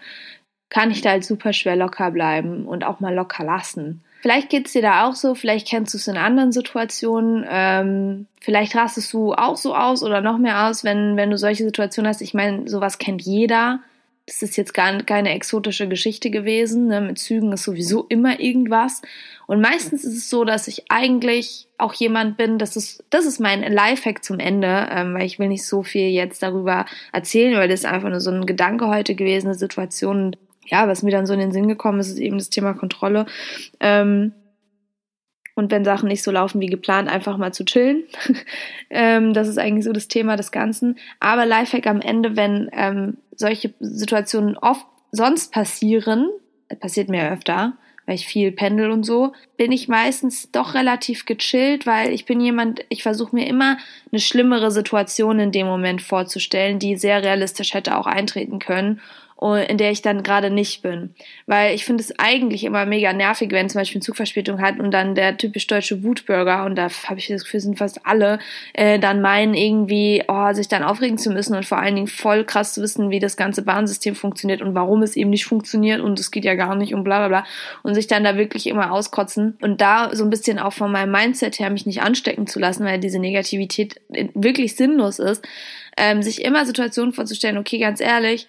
kann 0.69 0.91
ich 0.91 1.01
da 1.01 1.11
halt 1.11 1.25
super 1.25 1.53
schwer 1.53 1.77
locker 1.77 2.11
bleiben 2.11 2.67
und 2.67 2.85
auch 2.85 3.01
mal 3.01 3.15
locker 3.15 3.45
lassen. 3.45 4.03
Vielleicht 4.23 4.49
geht's 4.49 4.73
dir 4.73 4.83
da 4.83 5.07
auch 5.07 5.15
so, 5.15 5.35
vielleicht 5.35 5.69
kennst 5.69 5.95
du 5.95 5.99
es 5.99 6.09
in 6.09 6.17
anderen 6.17 6.51
Situationen, 6.51 7.47
ähm, 7.49 8.27
vielleicht 8.41 8.75
rastest 8.75 9.13
du 9.13 9.35
auch 9.35 9.57
so 9.57 9.75
aus 9.75 10.03
oder 10.03 10.21
noch 10.21 10.39
mehr 10.39 10.67
aus, 10.67 10.83
wenn, 10.83 11.17
wenn 11.17 11.31
du 11.31 11.39
solche 11.39 11.65
Situationen 11.65 12.09
hast. 12.09 12.23
Ich 12.23 12.35
meine, 12.35 12.69
sowas 12.69 12.99
kennt 12.99 13.23
jeder. 13.23 13.81
Das 14.27 14.43
ist 14.43 14.57
jetzt 14.57 14.75
gar 14.75 14.93
keine 15.05 15.31
exotische 15.31 15.89
Geschichte 15.89 16.31
gewesen. 16.31 16.89
Ne? 16.89 17.01
Mit 17.01 17.19
Zügen 17.19 17.53
ist 17.53 17.63
sowieso 17.63 18.07
immer 18.09 18.41
irgendwas. 18.41 19.03
Und 19.47 19.61
meistens 19.61 20.05
ist 20.05 20.17
es 20.17 20.29
so, 20.29 20.45
dass 20.45 20.67
ich 20.67 20.85
eigentlich 20.89 21.69
auch 21.79 21.95
jemand 21.95 22.37
bin, 22.37 22.59
das 22.59 22.77
ist, 22.77 23.05
das 23.11 23.25
ist 23.25 23.39
mein 23.39 23.63
Lifehack 23.73 24.25
zum 24.25 24.41
Ende, 24.41 24.89
ähm, 24.91 25.15
weil 25.15 25.27
ich 25.27 25.39
will 25.39 25.49
nicht 25.49 25.65
so 25.65 25.85
viel 25.85 26.09
jetzt 26.09 26.43
darüber 26.43 26.87
erzählen, 27.13 27.57
weil 27.57 27.69
das 27.69 27.81
ist 27.81 27.87
einfach 27.87 28.09
nur 28.09 28.21
so 28.21 28.31
ein 28.31 28.47
Gedanke 28.47 28.89
heute 28.89 29.15
gewesen, 29.15 29.47
eine 29.47 29.55
Situation, 29.55 30.35
ja, 30.67 30.89
was 30.89 31.05
mir 31.05 31.13
dann 31.13 31.27
so 31.27 31.35
in 31.35 31.41
den 31.41 31.53
Sinn 31.53 31.69
gekommen 31.69 32.01
ist, 32.01 32.09
ist 32.09 32.19
eben 32.19 32.39
das 32.39 32.51
Thema 32.51 32.75
Kontrolle. 32.75 33.27
Ähm, 33.79 34.33
und 35.57 35.71
wenn 35.71 35.85
Sachen 35.85 36.09
nicht 36.09 36.23
so 36.23 36.31
laufen 36.31 36.61
wie 36.61 36.67
geplant, 36.67 37.09
einfach 37.09 37.39
mal 37.39 37.53
zu 37.53 37.65
chillen. 37.65 38.05
ähm, 38.91 39.33
das 39.33 39.49
ist 39.49 39.59
eigentlich 39.59 39.87
so 39.87 39.93
das 39.93 40.07
Thema 40.07 40.37
des 40.37 40.53
Ganzen. 40.53 40.99
Aber 41.19 41.47
Lifehack 41.47 41.87
am 41.87 42.03
Ende, 42.03 42.37
wenn 42.37 42.69
ähm, 42.73 43.17
solche 43.35 43.73
Situationen 43.81 44.59
oft 44.59 44.87
sonst 45.13 45.53
passieren, 45.53 46.29
passiert 46.79 47.09
mir 47.09 47.33
öfter, 47.33 47.73
weil 48.05 48.17
ich 48.17 48.27
viel 48.27 48.53
pendel 48.53 48.91
und 48.91 49.05
so, 49.05 49.33
bin 49.57 49.73
ich 49.73 49.89
meistens 49.89 50.53
doch 50.53 50.75
relativ 50.75 51.25
gechillt, 51.25 51.87
weil 51.87 52.13
ich 52.13 52.27
bin 52.27 52.41
jemand, 52.41 52.85
ich 52.91 53.03
versuche 53.03 53.35
mir 53.35 53.47
immer 53.47 53.79
eine 54.13 54.21
schlimmere 54.21 54.71
Situation 54.71 55.41
in 55.41 55.53
dem 55.53 55.67
Moment 55.67 56.03
vorzustellen, 56.03 56.79
die 56.79 56.97
sehr 56.97 57.23
realistisch 57.23 57.73
hätte 57.73 57.97
auch 57.97 58.07
eintreten 58.07 58.59
können 58.59 59.01
in 59.39 59.77
der 59.77 59.91
ich 59.91 60.01
dann 60.01 60.23
gerade 60.23 60.51
nicht 60.51 60.83
bin. 60.83 61.15
Weil 61.47 61.75
ich 61.75 61.85
finde 61.85 62.03
es 62.03 62.19
eigentlich 62.19 62.65
immer 62.65 62.87
mega 62.87 63.13
nervig, 63.13 63.51
wenn 63.53 63.69
zum 63.69 63.81
Beispiel 63.81 63.99
eine 63.99 64.05
Zugverspätung 64.05 64.63
hat 64.63 64.81
und 64.81 64.91
dann 64.93 65.15
der 65.15 65.37
typisch 65.37 65.67
deutsche 65.67 66.03
Wutbürger, 66.03 66.65
und 66.65 66.77
da 66.77 66.89
habe 67.07 67.19
ich 67.19 67.29
das 67.29 67.45
Gefühl, 67.45 67.61
sind 67.61 67.79
fast 67.79 68.07
alle, 68.07 68.39
äh, 68.73 68.99
dann 68.99 69.21
meinen 69.21 69.55
irgendwie, 69.55 70.25
oh, 70.27 70.53
sich 70.55 70.69
dann 70.69 70.83
aufregen 70.83 71.19
zu 71.19 71.31
müssen 71.31 71.55
und 71.55 71.67
vor 71.67 71.79
allen 71.79 71.95
Dingen 71.95 72.07
voll 72.07 72.45
krass 72.45 72.73
zu 72.73 72.83
wissen, 72.83 73.11
wie 73.11 73.21
das 73.21 73.37
ganze 73.37 73.63
Bahnsystem 73.63 74.15
funktioniert 74.15 74.63
und 74.63 74.75
warum 74.75 75.03
es 75.03 75.17
eben 75.17 75.31
nicht 75.31 75.45
funktioniert 75.45 76.01
und 76.01 76.19
es 76.19 76.31
geht 76.31 76.45
ja 76.45 76.55
gar 76.55 76.75
nicht 76.75 76.95
und 76.95 77.05
bla 77.05 77.19
bla 77.19 77.29
bla. 77.29 77.47
Und 77.83 77.95
sich 77.95 78.07
dann 78.07 78.25
da 78.25 78.37
wirklich 78.37 78.67
immer 78.67 78.91
auskotzen 78.91 79.59
und 79.61 79.83
da 79.83 80.11
so 80.15 80.25
ein 80.25 80.31
bisschen 80.31 80.59
auch 80.59 80.73
von 80.73 80.91
meinem 80.91 81.13
Mindset 81.13 81.59
her 81.59 81.69
mich 81.69 81.85
nicht 81.85 82.01
anstecken 82.01 82.47
zu 82.47 82.59
lassen, 82.59 82.87
weil 82.87 82.99
diese 82.99 83.19
Negativität 83.19 84.01
wirklich 84.35 84.77
sinnlos 84.77 85.19
ist, 85.19 85.47
ähm, 85.99 86.23
sich 86.23 86.45
immer 86.45 86.65
Situationen 86.65 87.13
vorzustellen, 87.13 87.59
okay, 87.59 87.79
ganz 87.79 88.01
ehrlich, 88.01 88.49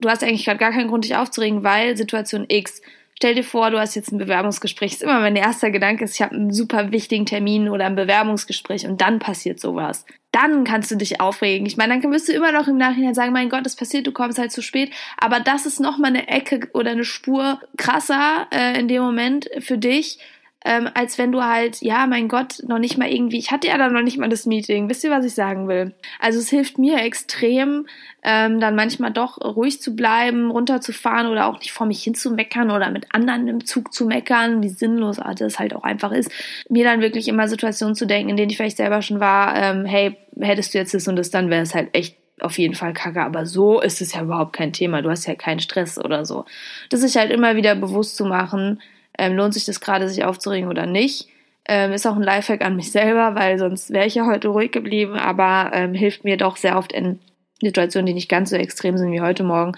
du 0.00 0.08
hast 0.08 0.22
eigentlich 0.22 0.44
gerade 0.44 0.58
gar 0.58 0.72
keinen 0.72 0.88
Grund, 0.88 1.04
dich 1.04 1.16
aufzuregen, 1.16 1.64
weil 1.64 1.96
Situation 1.96 2.46
X. 2.48 2.80
Stell 3.16 3.34
dir 3.34 3.42
vor, 3.42 3.70
du 3.72 3.80
hast 3.80 3.96
jetzt 3.96 4.12
ein 4.12 4.18
Bewerbungsgespräch. 4.18 4.92
Ist 4.92 5.02
immer 5.02 5.18
mein 5.18 5.34
erster 5.34 5.72
Gedanke 5.72 6.04
ist, 6.04 6.14
ich 6.14 6.22
habe 6.22 6.36
einen 6.36 6.52
super 6.52 6.92
wichtigen 6.92 7.26
Termin 7.26 7.68
oder 7.68 7.86
ein 7.86 7.96
Bewerbungsgespräch 7.96 8.86
und 8.86 9.00
dann 9.00 9.18
passiert 9.18 9.58
sowas. 9.58 10.06
Dann 10.30 10.62
kannst 10.62 10.92
du 10.92 10.94
dich 10.94 11.20
aufregen. 11.20 11.66
Ich 11.66 11.76
meine, 11.76 12.00
dann 12.00 12.12
wirst 12.12 12.28
du 12.28 12.32
immer 12.32 12.52
noch 12.52 12.68
im 12.68 12.76
Nachhinein 12.76 13.14
sagen, 13.14 13.32
mein 13.32 13.48
Gott, 13.48 13.66
das 13.66 13.74
passiert, 13.74 14.06
du 14.06 14.12
kommst 14.12 14.38
halt 14.38 14.52
zu 14.52 14.62
spät. 14.62 14.92
Aber 15.16 15.40
das 15.40 15.66
ist 15.66 15.80
nochmal 15.80 16.10
eine 16.10 16.28
Ecke 16.28 16.68
oder 16.74 16.92
eine 16.92 17.04
Spur 17.04 17.60
krasser 17.76 18.46
äh, 18.52 18.78
in 18.78 18.86
dem 18.86 19.02
Moment 19.02 19.50
für 19.58 19.78
dich, 19.78 20.20
ähm, 20.64 20.88
als 20.94 21.18
wenn 21.18 21.30
du 21.30 21.44
halt, 21.44 21.80
ja, 21.82 22.06
mein 22.06 22.28
Gott, 22.28 22.62
noch 22.66 22.78
nicht 22.78 22.98
mal 22.98 23.08
irgendwie, 23.08 23.38
ich 23.38 23.52
hatte 23.52 23.68
ja 23.68 23.78
dann 23.78 23.92
noch 23.92 24.02
nicht 24.02 24.18
mal 24.18 24.28
das 24.28 24.44
Meeting. 24.44 24.90
Wisst 24.90 25.04
ihr, 25.04 25.10
was 25.10 25.24
ich 25.24 25.34
sagen 25.34 25.68
will? 25.68 25.94
Also 26.18 26.40
es 26.40 26.48
hilft 26.48 26.78
mir 26.78 26.98
extrem, 26.98 27.86
ähm, 28.24 28.58
dann 28.58 28.74
manchmal 28.74 29.12
doch 29.12 29.40
ruhig 29.40 29.80
zu 29.80 29.94
bleiben, 29.94 30.50
runterzufahren 30.50 31.28
oder 31.28 31.46
auch 31.46 31.60
nicht 31.60 31.72
vor 31.72 31.86
mich 31.86 32.02
hinzumeckern 32.02 32.72
oder 32.72 32.90
mit 32.90 33.06
anderen 33.14 33.46
im 33.46 33.64
Zug 33.64 33.94
zu 33.94 34.04
meckern, 34.06 34.62
wie 34.62 34.68
sinnlos 34.68 35.20
das 35.38 35.58
halt 35.60 35.76
auch 35.76 35.84
einfach 35.84 36.10
ist. 36.10 36.30
Mir 36.68 36.84
dann 36.84 37.00
wirklich 37.00 37.28
immer 37.28 37.46
Situationen 37.46 37.94
zu 37.94 38.06
denken, 38.06 38.30
in 38.30 38.36
denen 38.36 38.50
ich 38.50 38.56
vielleicht 38.56 38.78
selber 38.78 39.00
schon 39.00 39.20
war, 39.20 39.54
ähm, 39.56 39.84
hey, 39.84 40.16
hättest 40.40 40.74
du 40.74 40.78
jetzt 40.78 40.92
das 40.92 41.06
und 41.06 41.16
das, 41.16 41.30
dann 41.30 41.50
wäre 41.50 41.62
es 41.62 41.74
halt 41.74 41.90
echt 41.92 42.16
auf 42.40 42.58
jeden 42.58 42.74
Fall 42.74 42.92
kacke, 42.92 43.22
aber 43.22 43.46
so 43.46 43.80
ist 43.80 44.00
es 44.00 44.14
ja 44.14 44.22
überhaupt 44.22 44.52
kein 44.52 44.72
Thema. 44.72 45.02
Du 45.02 45.10
hast 45.10 45.26
ja 45.26 45.34
keinen 45.34 45.60
Stress 45.60 45.98
oder 45.98 46.24
so. 46.24 46.44
Das 46.88 47.00
sich 47.00 47.16
halt 47.16 47.30
immer 47.30 47.56
wieder 47.56 47.74
bewusst 47.74 48.16
zu 48.16 48.24
machen, 48.24 48.80
ähm, 49.18 49.36
lohnt 49.36 49.54
sich 49.54 49.64
das 49.64 49.80
gerade, 49.80 50.08
sich 50.08 50.24
aufzuregen 50.24 50.68
oder 50.68 50.86
nicht. 50.86 51.28
Ähm, 51.66 51.92
ist 51.92 52.06
auch 52.06 52.16
ein 52.16 52.22
Lifehack 52.22 52.62
an 52.62 52.76
mich 52.76 52.90
selber, 52.92 53.34
weil 53.34 53.58
sonst 53.58 53.90
wäre 53.90 54.06
ich 54.06 54.14
ja 54.14 54.26
heute 54.26 54.48
ruhig 54.48 54.72
geblieben, 54.72 55.16
aber 55.16 55.70
ähm, 55.74 55.92
hilft 55.92 56.24
mir 56.24 56.38
doch 56.38 56.56
sehr 56.56 56.78
oft 56.78 56.92
in 56.92 57.18
Situationen, 57.60 58.06
die 58.06 58.14
nicht 58.14 58.28
ganz 58.28 58.50
so 58.50 58.56
extrem 58.56 58.96
sind 58.96 59.12
wie 59.12 59.20
heute 59.20 59.42
Morgen, 59.42 59.72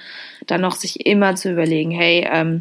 dann 0.47 0.61
noch 0.61 0.75
sich 0.75 1.07
immer 1.07 1.35
zu 1.35 1.51
überlegen, 1.51 1.91
hey, 1.91 2.29
ähm, 2.31 2.59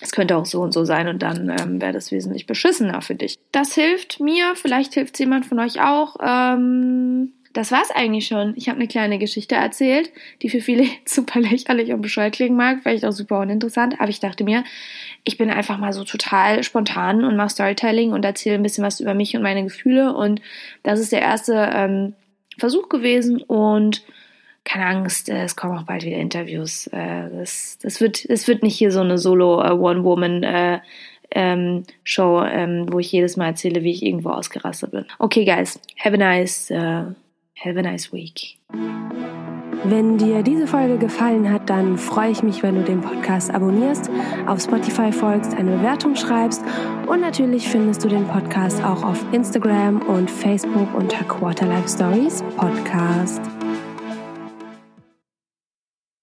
es 0.00 0.10
könnte 0.10 0.36
auch 0.36 0.46
so 0.46 0.60
und 0.60 0.72
so 0.72 0.84
sein 0.84 1.08
und 1.08 1.22
dann 1.22 1.50
ähm, 1.50 1.80
wäre 1.80 1.92
das 1.92 2.10
wesentlich 2.10 2.46
beschissener 2.46 3.00
für 3.00 3.14
dich. 3.14 3.38
Das 3.52 3.74
hilft 3.74 4.20
mir, 4.20 4.54
vielleicht 4.56 4.94
hilft 4.94 5.14
es 5.14 5.20
jemand 5.20 5.46
von 5.46 5.60
euch 5.60 5.80
auch. 5.80 6.16
Ähm, 6.22 7.32
das 7.54 7.70
war's 7.70 7.90
eigentlich 7.90 8.26
schon. 8.26 8.52
Ich 8.56 8.68
habe 8.68 8.78
eine 8.78 8.88
kleine 8.88 9.18
Geschichte 9.18 9.54
erzählt, 9.54 10.10
die 10.42 10.50
für 10.50 10.60
viele 10.60 10.84
super 11.06 11.40
lächerlich 11.40 11.92
und 11.92 12.02
bescheuert 12.02 12.34
klingen 12.34 12.56
mag, 12.56 12.80
vielleicht 12.82 13.04
auch 13.04 13.12
super 13.12 13.40
uninteressant, 13.40 14.00
aber 14.00 14.10
ich 14.10 14.20
dachte 14.20 14.44
mir, 14.44 14.64
ich 15.22 15.38
bin 15.38 15.50
einfach 15.50 15.78
mal 15.78 15.92
so 15.92 16.04
total 16.04 16.62
spontan 16.64 17.24
und 17.24 17.36
mache 17.36 17.50
Storytelling 17.50 18.12
und 18.12 18.24
erzähle 18.24 18.56
ein 18.56 18.62
bisschen 18.62 18.84
was 18.84 19.00
über 19.00 19.14
mich 19.14 19.36
und 19.36 19.42
meine 19.42 19.62
Gefühle 19.62 20.14
und 20.14 20.42
das 20.82 21.00
ist 21.00 21.12
der 21.12 21.22
erste 21.22 21.70
ähm, 21.72 22.14
Versuch 22.58 22.88
gewesen 22.88 23.40
und 23.40 24.02
keine 24.64 24.86
Angst, 24.86 25.28
äh, 25.28 25.44
es 25.44 25.56
kommen 25.56 25.78
auch 25.78 25.84
bald 25.84 26.04
wieder 26.04 26.16
Interviews. 26.16 26.86
Äh, 26.88 27.28
das, 27.30 27.78
das, 27.82 28.00
wird, 28.00 28.28
das 28.30 28.48
wird 28.48 28.62
nicht 28.62 28.76
hier 28.76 28.90
so 28.90 29.00
eine 29.00 29.18
Solo-One-Woman- 29.18 30.42
äh, 30.42 30.80
ähm, 31.30 31.82
ähm, 32.16 32.86
wo 32.92 33.00
ich 33.00 33.10
jedes 33.10 33.36
Mal 33.36 33.48
erzähle, 33.48 33.82
wie 33.82 33.90
ich 33.90 34.04
irgendwo 34.04 34.30
ausgerastet 34.30 34.92
bin. 34.92 35.04
Okay, 35.18 35.44
guys, 35.44 35.80
have 35.98 36.14
a 36.14 36.16
nice 36.16 36.70
uh, 36.70 37.12
Have 37.62 37.78
a 37.78 37.82
nice 37.82 38.12
week. 38.12 38.58
Wenn 39.86 40.16
dir 40.16 40.42
diese 40.42 40.66
Folge 40.66 40.96
gefallen 40.96 41.52
hat, 41.52 41.68
dann 41.68 41.98
freue 41.98 42.30
ich 42.30 42.42
mich, 42.42 42.62
wenn 42.62 42.74
du 42.74 42.82
den 42.82 43.02
Podcast 43.02 43.50
abonnierst, 43.52 44.10
auf 44.46 44.62
Spotify 44.62 45.12
folgst, 45.12 45.54
eine 45.54 45.76
Bewertung 45.76 46.16
schreibst 46.16 46.62
und 47.06 47.20
natürlich 47.20 47.68
findest 47.68 48.02
du 48.02 48.08
den 48.08 48.26
Podcast 48.26 48.82
auch 48.82 49.02
auf 49.04 49.22
Instagram 49.32 50.00
und 50.02 50.30
Facebook 50.30 50.88
unter 50.94 51.22
Quarterlife 51.24 51.88
Stories 51.88 52.42
Podcast. 52.56 53.42